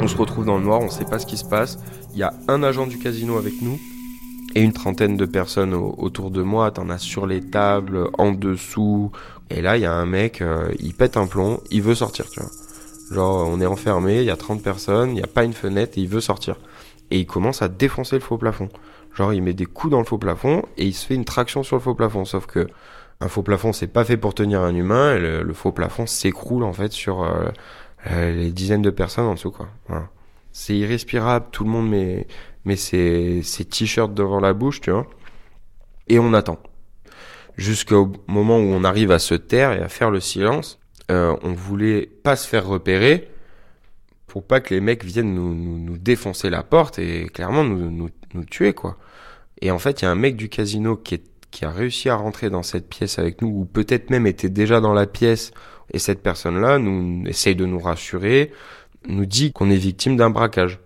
On 0.00 0.08
se 0.08 0.16
retrouve 0.16 0.44
dans 0.44 0.58
le 0.58 0.64
noir, 0.64 0.80
on 0.80 0.86
ne 0.86 0.90
sait 0.90 1.04
pas 1.04 1.20
ce 1.20 1.26
qui 1.26 1.36
se 1.36 1.44
passe. 1.44 1.78
Il 2.12 2.18
y 2.18 2.24
a 2.24 2.34
un 2.48 2.64
agent 2.64 2.88
du 2.88 2.98
casino 2.98 3.38
avec 3.38 3.62
nous 3.62 3.78
et 4.56 4.60
une 4.60 4.72
trentaine 4.72 5.16
de 5.16 5.24
personnes 5.24 5.72
autour 5.72 6.32
de 6.32 6.42
moi. 6.42 6.72
T'en 6.72 6.90
as 6.90 6.98
sur 6.98 7.26
les 7.26 7.40
tables, 7.40 8.10
en 8.18 8.32
dessous. 8.32 9.12
Et 9.50 9.62
là, 9.62 9.76
il 9.76 9.82
y 9.82 9.86
a 9.86 9.92
un 9.92 10.04
mec, 10.06 10.42
euh, 10.42 10.72
il 10.80 10.92
pète 10.92 11.16
un 11.16 11.26
plomb, 11.26 11.60
il 11.70 11.82
veut 11.82 11.94
sortir. 11.94 12.26
Genre, 13.12 13.48
on 13.48 13.60
est 13.60 13.66
enfermé, 13.66 14.18
il 14.18 14.24
y 14.24 14.30
a 14.30 14.36
30 14.36 14.62
personnes, 14.62 15.10
il 15.10 15.14
n'y 15.14 15.22
a 15.22 15.28
pas 15.28 15.44
une 15.44 15.52
fenêtre 15.52 15.96
et 15.96 16.00
il 16.00 16.08
veut 16.08 16.20
sortir. 16.20 16.56
Et 17.12 17.18
il 17.18 17.26
commence 17.26 17.60
à 17.60 17.68
défoncer 17.68 18.16
le 18.16 18.22
faux 18.22 18.38
plafond. 18.38 18.70
Genre, 19.14 19.34
il 19.34 19.42
met 19.42 19.52
des 19.52 19.66
coups 19.66 19.90
dans 19.90 19.98
le 19.98 20.06
faux 20.06 20.16
plafond 20.16 20.64
et 20.78 20.86
il 20.86 20.94
se 20.94 21.06
fait 21.06 21.14
une 21.14 21.26
traction 21.26 21.62
sur 21.62 21.76
le 21.76 21.82
faux 21.82 21.94
plafond. 21.94 22.24
Sauf 22.24 22.46
que 22.46 22.66
un 23.20 23.28
faux 23.28 23.42
plafond, 23.42 23.74
c'est 23.74 23.86
pas 23.86 24.02
fait 24.04 24.16
pour 24.16 24.34
tenir 24.34 24.62
un 24.62 24.74
humain. 24.74 25.14
Et 25.14 25.20
le, 25.20 25.52
faux 25.52 25.72
plafond 25.72 26.06
s'écroule 26.06 26.64
en 26.64 26.72
fait 26.72 26.90
sur 26.90 27.22
euh, 27.22 27.50
euh, 28.10 28.32
les 28.34 28.50
dizaines 28.50 28.80
de 28.80 28.88
personnes 28.88 29.26
en 29.26 29.34
dessous, 29.34 29.50
quoi. 29.50 29.68
Voilà. 29.88 30.08
C'est 30.52 30.74
irrespirable, 30.74 31.46
tout 31.52 31.64
le 31.64 31.70
monde 31.70 31.90
met, 31.90 32.26
met 32.64 32.76
ses, 32.76 33.42
t-shirts 33.70 34.14
devant 34.14 34.40
la 34.40 34.54
bouche, 34.54 34.80
tu 34.80 34.90
vois. 34.90 35.06
Et 36.08 36.18
on 36.18 36.32
attend. 36.32 36.58
jusqu'au 37.58 38.10
moment 38.26 38.56
où 38.56 38.72
on 38.72 38.84
arrive 38.84 39.10
à 39.10 39.18
se 39.18 39.34
taire 39.34 39.72
et 39.72 39.82
à 39.82 39.90
faire 39.90 40.10
le 40.10 40.20
silence. 40.20 40.80
Euh, 41.10 41.36
on 41.42 41.52
voulait 41.52 42.06
pas 42.06 42.36
se 42.36 42.48
faire 42.48 42.66
repérer 42.66 43.28
pour 44.32 44.44
pas 44.44 44.62
que 44.62 44.72
les 44.72 44.80
mecs 44.80 45.04
viennent 45.04 45.34
nous, 45.34 45.54
nous, 45.54 45.78
nous 45.78 45.98
défoncer 45.98 46.48
la 46.48 46.62
porte 46.62 46.98
et 46.98 47.26
clairement 47.26 47.64
nous, 47.64 47.90
nous, 47.90 48.44
tuer 48.46 48.72
quoi. 48.72 48.96
Et 49.60 49.70
en 49.70 49.78
fait, 49.78 50.00
il 50.00 50.06
y 50.06 50.08
a 50.08 50.10
un 50.10 50.14
mec 50.14 50.36
du 50.36 50.48
casino 50.48 50.96
qui, 50.96 51.16
est, 51.16 51.24
qui 51.50 51.66
a 51.66 51.70
réussi 51.70 52.08
à 52.08 52.16
rentrer 52.16 52.48
dans 52.48 52.62
cette 52.62 52.88
pièce 52.88 53.18
avec 53.18 53.42
nous, 53.42 53.48
ou 53.48 53.66
peut-être 53.66 54.08
même 54.08 54.26
était 54.26 54.48
déjà 54.48 54.80
dans 54.80 54.94
la 54.94 55.06
pièce, 55.06 55.52
et 55.92 55.98
cette 55.98 56.22
personne-là 56.22 56.78
nous 56.78 57.26
essaye 57.26 57.54
de 57.54 57.66
nous 57.66 57.78
rassurer, 57.78 58.52
nous 59.06 59.26
dit 59.26 59.52
qu'on 59.52 59.68
est 59.68 59.76
victime 59.76 60.16
d'un 60.16 60.30
braquage. 60.30 60.80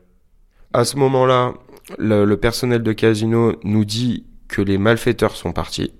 À 0.72 0.84
ce 0.84 0.96
moment-là, 0.96 1.54
le, 1.98 2.24
le 2.24 2.36
personnel 2.38 2.82
de 2.82 2.92
casino 2.92 3.54
nous 3.62 3.84
dit 3.84 4.26
que 4.48 4.60
les 4.60 4.76
malfaiteurs 4.76 5.36
sont 5.36 5.52
partis. 5.52 5.92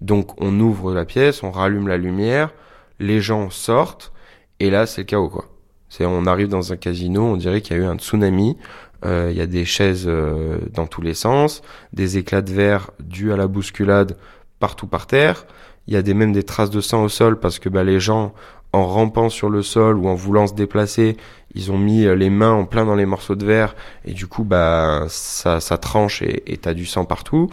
Donc 0.00 0.32
on 0.42 0.58
ouvre 0.58 0.92
la 0.92 1.04
pièce, 1.04 1.44
on 1.44 1.52
rallume 1.52 1.86
la 1.86 1.96
lumière, 1.96 2.52
les 2.98 3.20
gens 3.20 3.50
sortent, 3.50 4.12
et 4.58 4.68
là 4.68 4.86
c'est 4.86 5.02
le 5.02 5.06
chaos 5.06 5.28
quoi. 5.28 5.55
C'est 5.88 6.04
on 6.04 6.26
arrive 6.26 6.48
dans 6.48 6.72
un 6.72 6.76
casino, 6.76 7.22
on 7.24 7.36
dirait 7.36 7.60
qu'il 7.60 7.76
y 7.76 7.80
a 7.80 7.82
eu 7.82 7.86
un 7.86 7.96
tsunami. 7.96 8.56
Euh, 9.04 9.28
Il 9.30 9.36
y 9.36 9.40
a 9.40 9.46
des 9.46 9.64
chaises 9.64 10.06
euh, 10.06 10.58
dans 10.72 10.86
tous 10.86 11.02
les 11.02 11.14
sens, 11.14 11.62
des 11.92 12.18
éclats 12.18 12.42
de 12.42 12.52
verre 12.52 12.90
dus 13.00 13.32
à 13.32 13.36
la 13.36 13.46
bousculade 13.46 14.16
partout 14.58 14.86
par 14.86 15.06
terre. 15.06 15.46
Il 15.86 15.94
y 15.94 15.96
a 15.96 16.02
des, 16.02 16.14
même 16.14 16.32
des 16.32 16.42
traces 16.42 16.70
de 16.70 16.80
sang 16.80 17.04
au 17.04 17.08
sol 17.08 17.38
parce 17.38 17.58
que 17.58 17.68
bah, 17.68 17.84
les 17.84 18.00
gens, 18.00 18.34
en 18.72 18.86
rampant 18.86 19.28
sur 19.28 19.50
le 19.50 19.62
sol 19.62 19.98
ou 19.98 20.08
en 20.08 20.14
voulant 20.14 20.46
se 20.46 20.54
déplacer, 20.54 21.16
ils 21.54 21.70
ont 21.70 21.78
mis 21.78 22.04
euh, 22.04 22.14
les 22.14 22.30
mains 22.30 22.52
en 22.52 22.64
plein 22.64 22.84
dans 22.84 22.96
les 22.96 23.06
morceaux 23.06 23.36
de 23.36 23.46
verre 23.46 23.76
et 24.04 24.12
du 24.12 24.26
coup 24.26 24.44
bah 24.44 25.04
ça, 25.08 25.60
ça 25.60 25.78
tranche 25.78 26.22
et 26.22 26.58
t'as 26.60 26.74
du 26.74 26.86
sang 26.86 27.04
partout. 27.04 27.48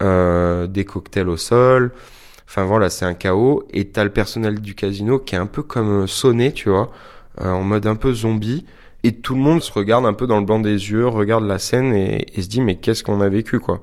Euh, 0.00 0.68
des 0.68 0.84
cocktails 0.84 1.28
au 1.28 1.36
sol. 1.36 1.92
Enfin 2.46 2.64
voilà, 2.64 2.88
c'est 2.88 3.04
un 3.04 3.14
chaos. 3.14 3.64
Et 3.72 3.88
t'as 3.88 4.04
le 4.04 4.10
personnel 4.10 4.60
du 4.60 4.74
casino 4.76 5.18
qui 5.18 5.34
est 5.34 5.38
un 5.38 5.46
peu 5.46 5.62
comme 5.62 6.04
euh, 6.04 6.06
sonné, 6.06 6.52
tu 6.52 6.68
vois, 6.68 6.92
en 7.40 7.62
mode 7.62 7.86
un 7.86 7.96
peu 7.96 8.12
zombie. 8.12 8.64
Et 9.04 9.12
tout 9.12 9.34
le 9.34 9.40
monde 9.40 9.62
se 9.62 9.72
regarde 9.72 10.06
un 10.06 10.12
peu 10.12 10.26
dans 10.26 10.40
le 10.40 10.44
blanc 10.44 10.58
des 10.58 10.90
yeux, 10.90 11.06
regarde 11.06 11.44
la 11.44 11.58
scène 11.58 11.94
et, 11.94 12.26
et 12.34 12.42
se 12.42 12.48
dit 12.48 12.60
mais 12.60 12.76
qu'est-ce 12.76 13.04
qu'on 13.04 13.20
a 13.20 13.28
vécu 13.28 13.60
quoi. 13.60 13.80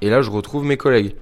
Et 0.00 0.08
là 0.08 0.22
je 0.22 0.30
retrouve 0.30 0.64
mes 0.64 0.76
collègues. 0.76 1.14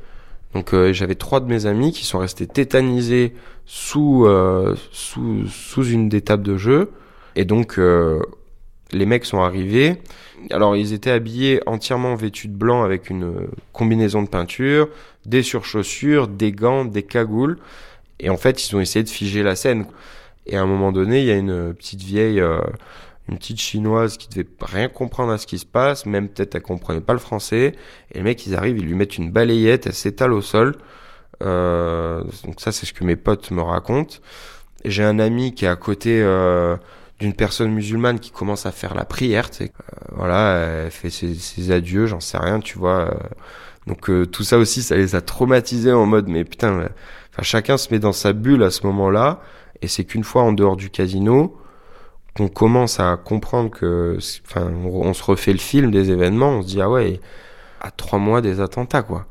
Donc 0.55 0.75
euh, 0.75 0.93
j'avais 0.93 1.15
trois 1.15 1.41
de 1.41 1.47
mes 1.47 1.67
amis 1.67 1.93
qui 1.93 2.05
sont 2.05 2.19
restés 2.19 2.47
tétanisés 2.47 3.33
sous 3.65 4.27
euh, 4.27 4.77
sous 4.91 5.47
sous 5.49 5.85
une 5.85 6.09
des 6.09 6.21
tables 6.21 6.43
de 6.43 6.57
jeu. 6.57 6.91
Et 7.37 7.45
donc 7.45 7.79
euh, 7.79 8.21
les 8.93 9.07
mecs 9.07 9.25
sont 9.25 9.41
arrivés. 9.41 9.97
Alors 10.51 10.77
ils 10.77 10.93
étaient 10.93 11.11
habillés 11.11 11.61
entièrement 11.67 12.15
vêtus 12.15 12.49
de 12.49 12.57
blanc 12.57 12.83
avec 12.83 13.09
une 13.09 13.47
combinaison 13.73 14.23
de 14.23 14.29
peinture, 14.29 14.89
des 15.25 15.43
surchaussures, 15.43 16.29
des 16.29 16.53
gants, 16.53 16.85
des 16.85 17.03
cagoules. 17.03 17.59
Et 18.21 18.29
en 18.29 18.37
fait 18.37 18.69
ils 18.69 18.77
ont 18.77 18.81
essayé 18.81 19.03
de 19.03 19.09
figer 19.09 19.43
la 19.43 19.57
scène. 19.57 19.87
Et 20.47 20.57
à 20.57 20.63
un 20.63 20.67
moment 20.67 20.93
donné, 20.93 21.21
il 21.21 21.27
y 21.27 21.31
a 21.31 21.37
une 21.37 21.73
petite 21.75 22.03
vieille, 22.03 22.41
euh, 22.41 22.61
une 23.29 23.39
petite 23.39 23.61
chinoise 23.61 24.17
qui 24.17 24.29
devait 24.29 24.49
rien 24.61 24.89
comprendre 24.89 25.33
à 25.33 25.39
ce 25.39 25.47
qui 25.47 25.59
se 25.59 25.67
passe, 25.67 26.07
même 26.07 26.29
peut-être 26.29 26.55
elle 26.57 26.63
comprenait 26.63 27.01
pas 27.01 27.13
le 27.13 27.19
français. 27.21 27.75
Et 28.13 28.19
les 28.19 28.23
mecs, 28.23 28.47
ils 28.47 28.55
arrivent, 28.57 28.79
ils 28.79 28.87
lui 28.87 28.95
mettent 28.95 29.19
une 29.19 29.31
balayette, 29.31 29.87
elle 29.87 29.95
s'étale 29.95 30.33
au 30.33 30.43
sol. 30.43 30.77
Euh, 31.43 32.23
donc 32.45 32.61
ça, 32.61 32.73
c'est 32.73 32.87
ce 32.87 32.93
que 32.93 33.05
mes 33.05 33.17
potes 33.17 33.51
me 33.51 33.63
racontent. 33.63 34.17
J'ai 34.85 35.05
un 35.05 35.19
ami 35.19 35.55
qui 35.55 35.65
est 35.65 35.69
à 35.69 35.77
côté 35.77 36.21
euh, 36.23 36.77
d'une 37.21 37.35
personne 37.35 37.73
musulmane 37.73 38.19
qui 38.21 38.31
commence 38.33 38.67
à 38.67 38.73
faire 38.73 38.95
la 38.95 39.05
prière. 39.05 39.51
tu 39.51 39.59
sais. 39.59 39.73
Euh, 39.93 39.97
voilà, 40.17 40.85
elle 40.87 40.91
fait 40.91 41.11
ses, 41.11 41.35
ses 41.35 41.71
adieux, 41.71 42.07
j'en 42.07 42.21
sais 42.21 42.39
rien, 42.39 42.61
tu 42.61 42.79
vois. 42.79 43.09
euh. 43.11 43.15
donc 43.87 44.11
euh, 44.11 44.27
tout 44.27 44.43
ça 44.45 44.59
aussi, 44.59 44.83
ça 44.83 44.97
les 44.97 45.15
a 45.15 45.21
traumatisés 45.21 45.93
en 45.93 46.07
mode, 46.07 46.29
mais 46.29 46.45
putain, 46.45 46.73
euh, 46.81 46.89
enfin 47.33 47.43
chacun 47.43 47.77
se 47.77 47.93
met 47.93 47.99
dans 48.01 48.13
sa 48.13 48.33
bulle 48.33 48.63
à 48.63 48.71
ce 48.71 48.87
moment-là. 48.87 49.41
Et 49.83 49.89
c'est 49.89 50.05
qu'une 50.05 50.25
fois 50.25 50.43
en 50.43 50.53
dehors 50.53 50.77
du 50.77 50.91
casino 50.91 51.57
qu'on 52.37 52.49
commence 52.49 52.99
à 52.99 53.17
comprendre 53.17 53.71
que, 53.71 54.17
enfin, 54.47 54.73
on, 54.87 55.13
se 55.13 55.23
refait 55.23 55.53
le 55.53 55.59
film 55.59 55.91
des 55.91 56.11
événements, 56.11 56.51
on 56.51 56.63
se 56.63 56.69
dit 56.69 56.81
ah 56.81 56.89
ouais, 56.89 57.21
à 57.81 57.91
trois 57.91 58.19
mois 58.19 58.41
des 58.41 58.61
attentats 58.61 59.03
quoi. 59.03 59.27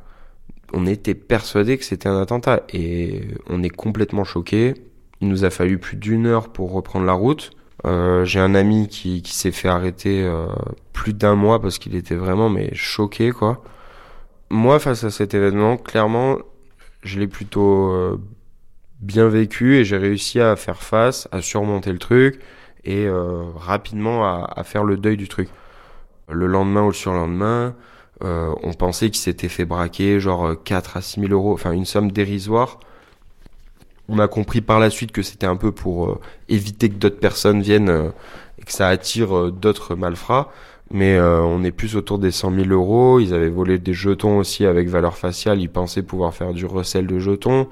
On 0.73 0.85
était 0.85 1.15
persuadé 1.15 1.77
que 1.77 1.83
c'était 1.83 2.07
un 2.07 2.21
attentat 2.21 2.63
et 2.71 3.21
on 3.49 3.63
est 3.63 3.69
complètement 3.69 4.23
choqué. 4.23 4.75
Il 5.19 5.27
nous 5.27 5.43
a 5.45 5.49
fallu 5.49 5.79
plus 5.79 5.97
d'une 5.97 6.27
heure 6.27 6.49
pour 6.49 6.71
reprendre 6.71 7.05
la 7.05 7.13
route. 7.13 7.51
Euh, 7.85 8.23
J'ai 8.25 8.39
un 8.39 8.55
ami 8.55 8.87
qui, 8.87 9.21
qui 9.21 9.33
s'est 9.33 9.51
fait 9.51 9.67
arrêter 9.67 10.23
euh, 10.23 10.47
plus 10.93 11.13
d'un 11.13 11.35
mois 11.35 11.59
parce 11.61 11.79
qu'il 11.79 11.95
était 11.95 12.15
vraiment 12.15 12.49
mais 12.49 12.69
choqué 12.73 13.31
quoi. 13.31 13.63
Moi 14.49 14.79
face 14.79 15.03
à 15.03 15.09
cet 15.09 15.33
événement, 15.33 15.77
clairement, 15.77 16.37
je 17.03 17.19
l'ai 17.19 17.27
plutôt 17.27 17.91
euh, 17.91 18.21
bien 19.01 19.27
vécu 19.27 19.75
et 19.77 19.83
j'ai 19.83 19.97
réussi 19.97 20.39
à 20.39 20.55
faire 20.55 20.81
face, 20.81 21.27
à 21.31 21.41
surmonter 21.41 21.91
le 21.91 21.99
truc 21.99 22.39
et 22.83 23.05
euh, 23.05 23.43
rapidement 23.55 24.25
à, 24.25 24.51
à 24.55 24.63
faire 24.63 24.83
le 24.83 24.97
deuil 24.97 25.17
du 25.17 25.27
truc. 25.27 25.49
Le 26.29 26.47
lendemain 26.47 26.83
ou 26.83 26.87
le 26.87 26.93
surlendemain, 26.93 27.75
euh, 28.23 28.53
on 28.63 28.73
pensait 28.73 29.07
qu'il 29.09 29.19
s'était 29.19 29.49
fait 29.49 29.65
braquer 29.65 30.19
genre 30.19 30.45
euh, 30.47 30.55
4 30.55 30.97
à 30.97 31.01
6 31.01 31.21
000 31.21 31.33
euros, 31.33 31.53
enfin 31.53 31.71
une 31.71 31.85
somme 31.85 32.11
dérisoire. 32.11 32.79
On 34.07 34.19
a 34.19 34.27
compris 34.27 34.61
par 34.61 34.79
la 34.79 34.89
suite 34.89 35.11
que 35.11 35.21
c'était 35.21 35.45
un 35.47 35.55
peu 35.55 35.71
pour 35.71 36.09
euh, 36.09 36.19
éviter 36.49 36.89
que 36.89 36.95
d'autres 36.95 37.19
personnes 37.19 37.61
viennent 37.61 37.89
euh, 37.89 38.09
et 38.59 38.63
que 38.63 38.71
ça 38.73 38.89
attire 38.89 39.35
euh, 39.35 39.51
d'autres 39.51 39.95
malfrats. 39.95 40.51
Mais 40.93 41.15
euh, 41.15 41.41
on 41.41 41.63
est 41.63 41.71
plus 41.71 41.95
autour 41.95 42.19
des 42.19 42.31
100 42.31 42.53
000 42.53 42.69
euros. 42.69 43.19
Ils 43.19 43.33
avaient 43.33 43.49
volé 43.49 43.77
des 43.79 43.93
jetons 43.93 44.39
aussi 44.39 44.65
avec 44.65 44.89
valeur 44.89 45.17
faciale. 45.17 45.61
Ils 45.61 45.69
pensaient 45.69 46.01
pouvoir 46.01 46.33
faire 46.33 46.53
du 46.53 46.65
recel 46.65 47.07
de 47.07 47.19
jetons. 47.19 47.67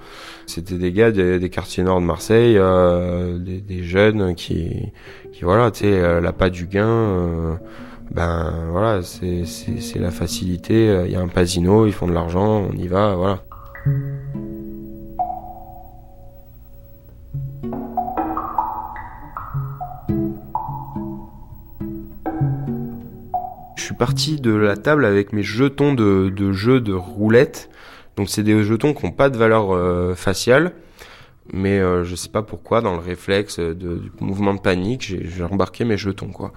C'était 0.45 0.77
des 0.77 0.91
gars 0.91 1.11
des, 1.11 1.49
quartiers 1.49 1.83
nord 1.83 1.99
de 1.99 2.05
Marseille, 2.05 2.55
euh, 2.57 3.37
des, 3.37 3.59
des 3.59 3.83
jeunes 3.83 4.35
qui, 4.35 4.91
qui 5.33 5.43
voilà, 5.43 5.71
tu 5.71 5.79
sais, 5.79 5.91
euh, 5.91 6.21
l'appât 6.21 6.49
du 6.49 6.65
gain. 6.65 6.87
euh, 6.87 7.55
ben 8.11 8.51
voilà, 8.71 9.03
c'est 9.03 9.99
la 9.99 10.09
facilité. 10.09 11.03
Il 11.05 11.11
y 11.11 11.15
a 11.15 11.21
un 11.21 11.27
casino, 11.27 11.85
ils 11.85 11.93
font 11.93 12.07
de 12.07 12.13
l'argent, 12.13 12.67
on 12.71 12.75
y 12.75 12.87
va, 12.87 13.13
voilà. 13.15 13.43
Parti 23.99 24.37
de 24.37 24.55
la 24.55 24.77
table 24.77 25.05
avec 25.05 25.33
mes 25.33 25.43
jetons 25.43 25.93
de, 25.93 26.51
jeu 26.53 26.81
de 26.81 26.93
roulette. 26.93 27.69
Donc 28.15 28.29
c'est 28.29 28.43
des 28.43 28.63
jetons 28.63 28.95
qui 28.95 29.05
n'ont 29.05 29.11
pas 29.11 29.29
de 29.29 29.37
valeur 29.37 29.71
euh, 29.71 30.15
faciale. 30.15 30.73
Mais 31.51 31.79
euh, 31.79 32.03
je 32.03 32.15
sais 32.15 32.29
pas 32.29 32.43
pourquoi, 32.43 32.81
dans 32.81 32.93
le 32.93 32.99
réflexe 32.99 33.59
du 33.59 34.11
mouvement 34.19 34.53
de 34.53 34.59
panique, 34.59 35.01
j'ai 35.01 35.43
embarqué 35.43 35.83
mes 35.83 35.97
jetons, 35.97 36.29
quoi. 36.29 36.53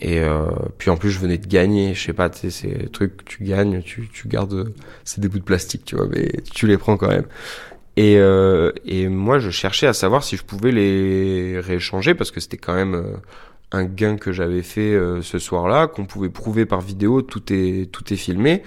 Et 0.00 0.20
euh, 0.20 0.46
puis 0.78 0.90
en 0.90 0.96
plus, 0.96 1.10
je 1.10 1.18
venais 1.18 1.38
de 1.38 1.46
gagner. 1.46 1.94
Je 1.94 2.02
sais 2.02 2.12
pas, 2.12 2.30
tu 2.30 2.50
sais, 2.50 2.68
des 2.68 2.88
trucs 2.88 3.18
que 3.18 3.24
tu 3.24 3.44
gagnes, 3.44 3.82
tu, 3.82 4.08
gardes. 4.26 4.72
C'est 5.04 5.20
des 5.20 5.28
bouts 5.28 5.38
de 5.38 5.44
plastique, 5.44 5.84
tu 5.84 5.96
vois, 5.96 6.06
mais 6.08 6.30
tu 6.54 6.66
les 6.66 6.78
prends 6.78 6.96
quand 6.96 7.08
même. 7.08 7.26
Et, 7.96 8.16
euh, 8.16 8.72
et 8.86 9.08
moi, 9.08 9.38
je 9.38 9.50
cherchais 9.50 9.86
à 9.86 9.92
savoir 9.92 10.24
si 10.24 10.36
je 10.36 10.44
pouvais 10.44 10.72
les 10.72 11.60
rééchanger 11.60 12.14
parce 12.14 12.30
que 12.30 12.40
c'était 12.40 12.56
quand 12.56 12.74
même 12.74 13.04
un 13.74 13.84
gain 13.84 14.16
que 14.16 14.32
j'avais 14.32 14.62
fait 14.62 14.92
euh, 14.94 15.22
ce 15.22 15.38
soir-là, 15.38 15.86
qu'on 15.86 16.04
pouvait 16.04 16.28
prouver 16.28 16.66
par 16.66 16.80
vidéo. 16.80 17.22
Tout 17.22 17.42
est 17.52 17.90
tout 17.90 18.12
est 18.12 18.16
filmé. 18.16 18.62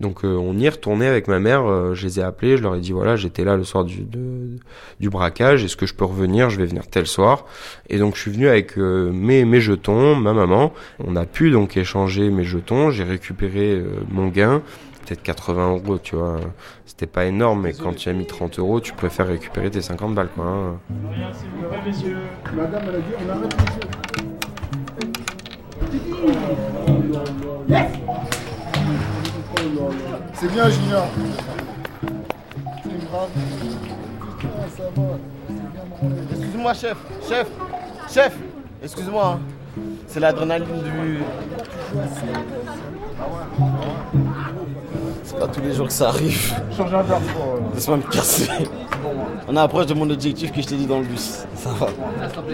Donc 0.00 0.24
euh, 0.24 0.34
on 0.36 0.56
y 0.58 0.68
retourné 0.68 1.06
avec 1.06 1.28
ma 1.28 1.38
mère. 1.40 1.66
euh, 1.66 1.94
je 1.94 2.06
les 2.06 2.20
ai 2.20 2.22
appelés. 2.22 2.56
Je 2.56 2.62
leur 2.62 2.74
ai 2.76 2.80
dit 2.80 2.92
voilà, 2.92 3.16
j'étais 3.16 3.44
là 3.44 3.56
le 3.56 3.64
soir 3.64 3.84
du 3.84 4.06
du 5.00 5.10
braquage. 5.10 5.64
Est-ce 5.64 5.76
que 5.76 5.86
je 5.86 5.94
peux 5.94 6.04
revenir? 6.04 6.50
Je 6.50 6.58
vais 6.58 6.66
venir 6.66 6.86
tel 6.88 7.06
soir. 7.06 7.46
Et 7.88 7.98
donc 7.98 8.16
je 8.16 8.20
suis 8.20 8.30
venu 8.30 8.48
avec 8.48 8.78
euh, 8.78 9.10
mes 9.12 9.44
mes 9.44 9.60
jetons, 9.60 10.14
ma 10.16 10.32
maman. 10.32 10.72
On 10.98 11.16
a 11.16 11.26
pu 11.26 11.50
donc 11.50 11.76
échanger 11.76 12.30
mes 12.30 12.44
jetons. 12.44 12.90
J'ai 12.90 13.04
récupéré 13.04 13.72
euh, 13.74 14.00
mon 14.10 14.28
gain 14.28 14.62
peut-être 15.06 15.22
80 15.22 15.70
euros, 15.70 15.98
tu 15.98 16.14
vois. 16.14 16.38
C'était 16.86 17.06
pas 17.06 17.24
énorme, 17.24 17.62
mais 17.62 17.72
quand 17.72 17.94
tu 17.94 18.08
as 18.10 18.12
mis 18.12 18.26
30 18.26 18.58
euros, 18.60 18.80
tu 18.80 18.92
préfères 18.92 19.26
récupérer 19.26 19.70
tes 19.70 19.80
50 19.80 20.14
balles, 20.14 20.28
quoi. 20.36 20.44
hein. 20.44 20.78
C'est 30.34 30.48
bien, 30.52 30.68
Junior. 30.70 31.06
C'est 32.82 33.10
grave. 33.10 33.28
Ça 34.76 34.82
va. 34.96 35.18
Excuse-moi, 36.30 36.74
chef. 36.74 36.96
Chef. 37.28 37.46
Chef. 38.10 38.32
Excuse-moi. 38.82 39.36
hein. 39.36 39.40
C'est 40.06 40.20
l'adrénaline 40.20 40.66
du. 40.82 41.18
C'est 45.30 45.38
pas 45.38 45.46
tous 45.46 45.60
les 45.60 45.72
jours 45.72 45.86
que 45.86 45.92
ça 45.92 46.08
arrive. 46.08 46.54
Change 46.76 46.92
un 46.92 47.02
verre 47.02 47.20
pour. 47.20 47.54
euh, 47.54 47.74
Laisse-moi 47.74 47.96
me 47.98 48.02
casser. 48.02 48.48
On 49.46 49.56
approche 49.56 49.86
de 49.86 49.94
mon 49.94 50.10
objectif 50.10 50.50
que 50.52 50.60
je 50.60 50.66
t'ai 50.66 50.74
dit 50.76 50.86
dans 50.86 50.98
le 50.98 51.04
bus. 51.04 51.44
Ça 51.54 51.70
va. 51.78 51.86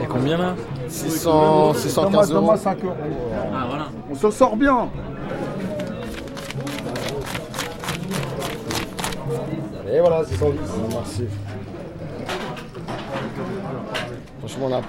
Et 0.02 0.06
combien 0.06 0.36
là? 0.36 0.54
600, 0.86 1.72
615 1.74 2.12
euros. 2.30 2.34
Donne-moi 2.40 2.56
5 2.58 2.84
euros. 2.84 2.94
On 4.10 4.14
se 4.14 4.30
sort 4.30 4.56
bien. 4.56 4.88
Et 9.90 10.00
voilà, 10.00 10.22
c'est 10.28 10.36
110. 10.36 10.58
Merci. 10.90 11.24
Franchement, 14.40 14.66
on 14.70 14.74
a, 14.74 14.80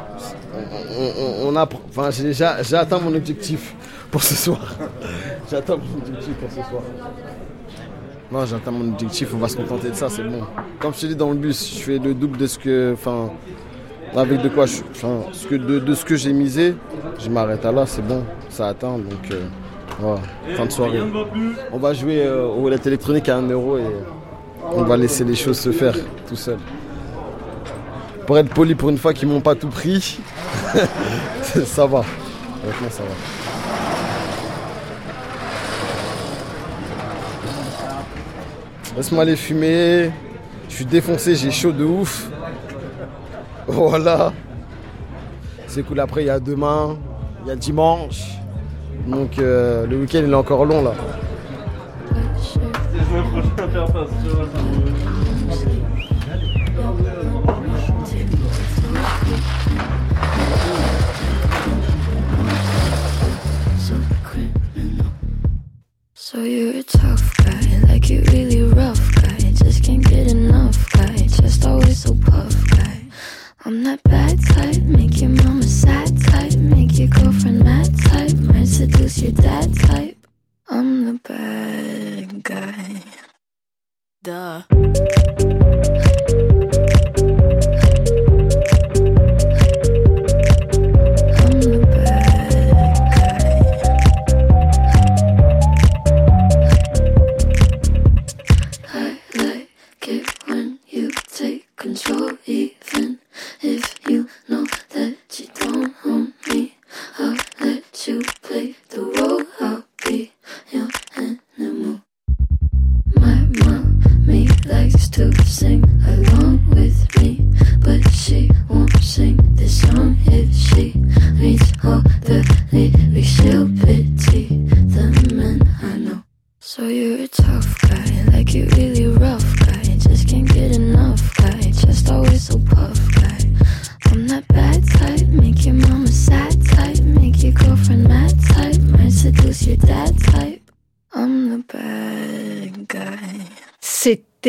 on, 0.97 1.50
on- 1.50 1.54
on 1.54 1.56
a, 1.56 1.67
enfin, 1.89 2.12
j'ai 2.12 2.23
déjà, 2.23 2.62
j'ai 2.63 2.76
atteint 2.76 3.00
mon 3.00 3.15
objectif 3.15 3.73
pour 4.12 4.21
ce 4.23 4.36
soir. 4.36 4.60
j'ai 5.50 5.56
atteint 5.58 5.78
mon 5.78 5.97
objectif 6.06 6.34
pour 6.36 6.50
ce 6.50 6.69
soir. 6.69 6.82
Non, 8.32 8.46
j'ai 8.46 8.56
atteint 8.56 8.72
mon 8.72 8.90
objectif, 8.92 9.30
on 9.34 9.38
va 9.38 9.48
se 9.48 9.56
contenter 9.56 9.90
de 9.90 9.96
ça, 9.96 10.10
c'est 10.10 10.24
bon. 10.24 10.42
Comme 10.80 10.94
je 10.94 11.00
te 11.02 11.06
dis 11.06 11.16
dans 11.16 11.30
le 11.30 11.38
bus, 11.38 11.78
je 11.78 11.82
fais 11.82 11.98
le 11.98 12.13
double 12.13 12.38
de 12.38 12.46
ce 12.46 12.60
que, 12.60 12.92
enfin, 12.94 13.30
avec 14.16 14.42
de 14.42 14.50
quoi, 14.50 14.66
je, 14.66 14.82
enfin, 14.92 15.22
ce 15.32 15.48
que, 15.48 15.56
de, 15.56 15.94
ce 15.94 16.04
que 16.04 16.18
j'ai 16.18 16.34
misé, 16.34 16.76
je 17.20 17.30
m'arrête 17.30 17.66
à 17.66 17.72
là, 17.72 17.86
c'est 17.86 18.06
bon, 18.06 18.24
ça 18.50 18.68
atteint, 18.68 18.98
donc 18.98 19.32
euh, 19.32 19.46
voilà, 20.00 20.20
fin 20.56 20.66
de 20.66 20.72
soirée. 20.72 21.00
On 21.72 21.78
va 21.78 21.94
jouer 21.94 22.22
euh, 22.26 22.44
au 22.44 22.56
roulette 22.56 22.86
électronique 22.86 23.30
à 23.30 23.38
1 23.38 23.50
euro 23.50 23.78
et 23.78 23.86
on 24.74 24.84
va 24.84 24.98
laisser 24.98 25.24
les 25.24 25.36
choses 25.36 25.60
se 25.60 25.72
faire 25.72 25.96
tout 26.28 26.36
seul. 26.36 26.58
Pour 28.26 28.38
être 28.38 28.54
poli 28.54 28.76
pour 28.76 28.90
une 28.90 28.98
fois 28.98 29.13
qu'ils 29.13 29.30
m'ont 29.30 29.40
pas 29.40 29.56
tout 29.56 29.70
pris, 29.70 30.20
ça 31.42 31.86
va. 31.86 32.04
Honnêtement, 32.62 32.90
ça 32.90 33.04
va. 33.04 33.57
Laisse-moi 38.98 39.22
aller 39.22 39.36
fumer. 39.36 40.10
Je 40.68 40.74
suis 40.74 40.86
défoncé, 40.86 41.36
j'ai 41.36 41.52
chaud 41.52 41.72
de 41.72 41.84
ouf. 41.84 42.32
Voilà. 43.68 44.34
C'est 45.68 45.84
cool. 45.84 46.00
Après, 46.00 46.24
il 46.24 46.28
y 46.28 46.32
a 46.32 46.40
demain, 46.40 46.98
il 47.44 47.50
y 47.50 47.52
a 47.52 47.56
dimanche. 47.56 48.40
Donc 49.06 49.38
euh, 49.38 49.86
le 49.86 49.98
week-end, 49.98 50.24
il 50.26 50.32
est 50.32 50.36
encore 50.36 50.66
long 50.66 50.84
là. 50.84 50.94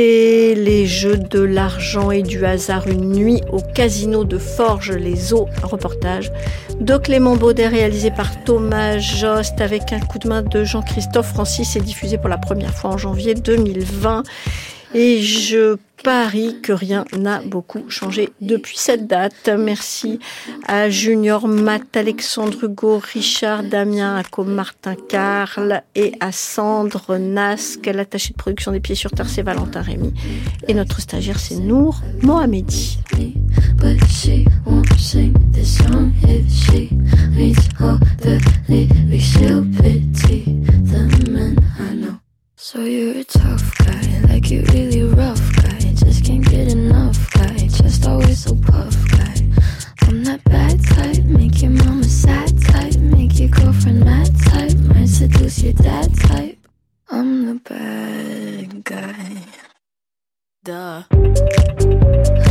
Les 0.00 0.86
jeux 0.86 1.16
de 1.16 1.40
l'argent 1.40 2.12
et 2.12 2.22
du 2.22 2.46
hasard 2.46 2.86
une 2.86 3.10
nuit 3.10 3.40
au 3.50 3.58
casino 3.60 4.22
de 4.22 4.38
Forges-les-Eaux, 4.38 5.48
un 5.60 5.66
reportage 5.66 6.30
de 6.78 6.96
Clément 6.96 7.34
Baudet 7.34 7.66
réalisé 7.66 8.12
par 8.12 8.44
Thomas 8.44 8.98
Jost 8.98 9.60
avec 9.60 9.92
un 9.92 9.98
coup 9.98 10.20
de 10.20 10.28
main 10.28 10.42
de 10.42 10.62
Jean-Christophe 10.62 11.30
Francis 11.30 11.74
et 11.74 11.80
diffusé 11.80 12.16
pour 12.16 12.28
la 12.28 12.38
première 12.38 12.74
fois 12.74 12.90
en 12.90 12.96
janvier 12.96 13.34
2020. 13.34 14.22
Et 14.94 15.20
je 15.20 15.76
parie 16.02 16.60
que 16.62 16.72
rien 16.72 17.04
n'a 17.16 17.40
beaucoup 17.40 17.88
changé 17.88 18.30
depuis 18.40 18.76
cette 18.78 19.06
date. 19.06 19.50
Merci 19.58 20.18
à 20.66 20.90
Junior, 20.90 21.48
Matt, 21.48 21.96
Alexandre 21.96 22.64
Hugo, 22.64 23.00
Richard, 23.12 23.62
Damien, 23.64 24.16
à 24.16 24.42
Martin, 24.42 24.94
Karl 25.08 25.82
et 25.94 26.12
à 26.20 26.32
Sandre 26.32 27.16
Nasque. 27.18 27.86
L'attaché 27.86 28.32
de 28.32 28.36
production 28.36 28.72
des 28.72 28.80
Pieds 28.80 28.94
sur 28.94 29.10
Terre, 29.10 29.28
c'est 29.28 29.42
Valentin 29.42 29.82
Rémy. 29.82 30.12
Et 30.66 30.74
notre 30.74 31.00
stagiaire, 31.00 31.38
c'est 31.38 31.56
Nour 31.56 32.00
Mohamedi. 32.22 32.98
So 42.60 42.84
you're 42.84 43.16
a 43.16 43.24
tough 43.24 43.78
guy, 43.78 44.20
like 44.28 44.50
you 44.50 44.62
really 44.72 45.02
rough. 45.02 45.57
Just 45.98 46.24
can't 46.24 46.44
get 46.44 46.72
enough 46.72 47.30
guy, 47.32 47.56
just 47.56 48.06
always 48.06 48.44
so 48.44 48.54
puff 48.54 48.96
guy. 49.10 49.34
I'm 50.02 50.24
that 50.24 50.42
bad 50.44 50.82
type, 50.84 51.24
make 51.24 51.60
your 51.60 51.72
mama 51.72 52.04
sad 52.04 52.60
type, 52.62 52.96
make 52.96 53.38
your 53.38 53.48
girlfriend 53.48 54.04
mad 54.04 54.30
type, 54.46 54.76
might 54.78 55.08
seduce 55.08 55.62
your 55.62 55.72
dad 55.74 56.14
type. 56.18 56.58
I'm 57.10 57.46
the 57.46 57.54
bad 57.54 58.84
guy. 58.84 59.44
Duh. 60.64 62.47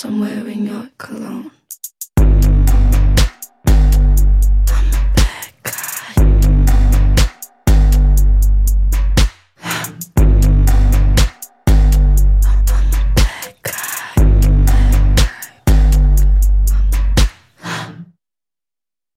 somewhere. 0.00 0.39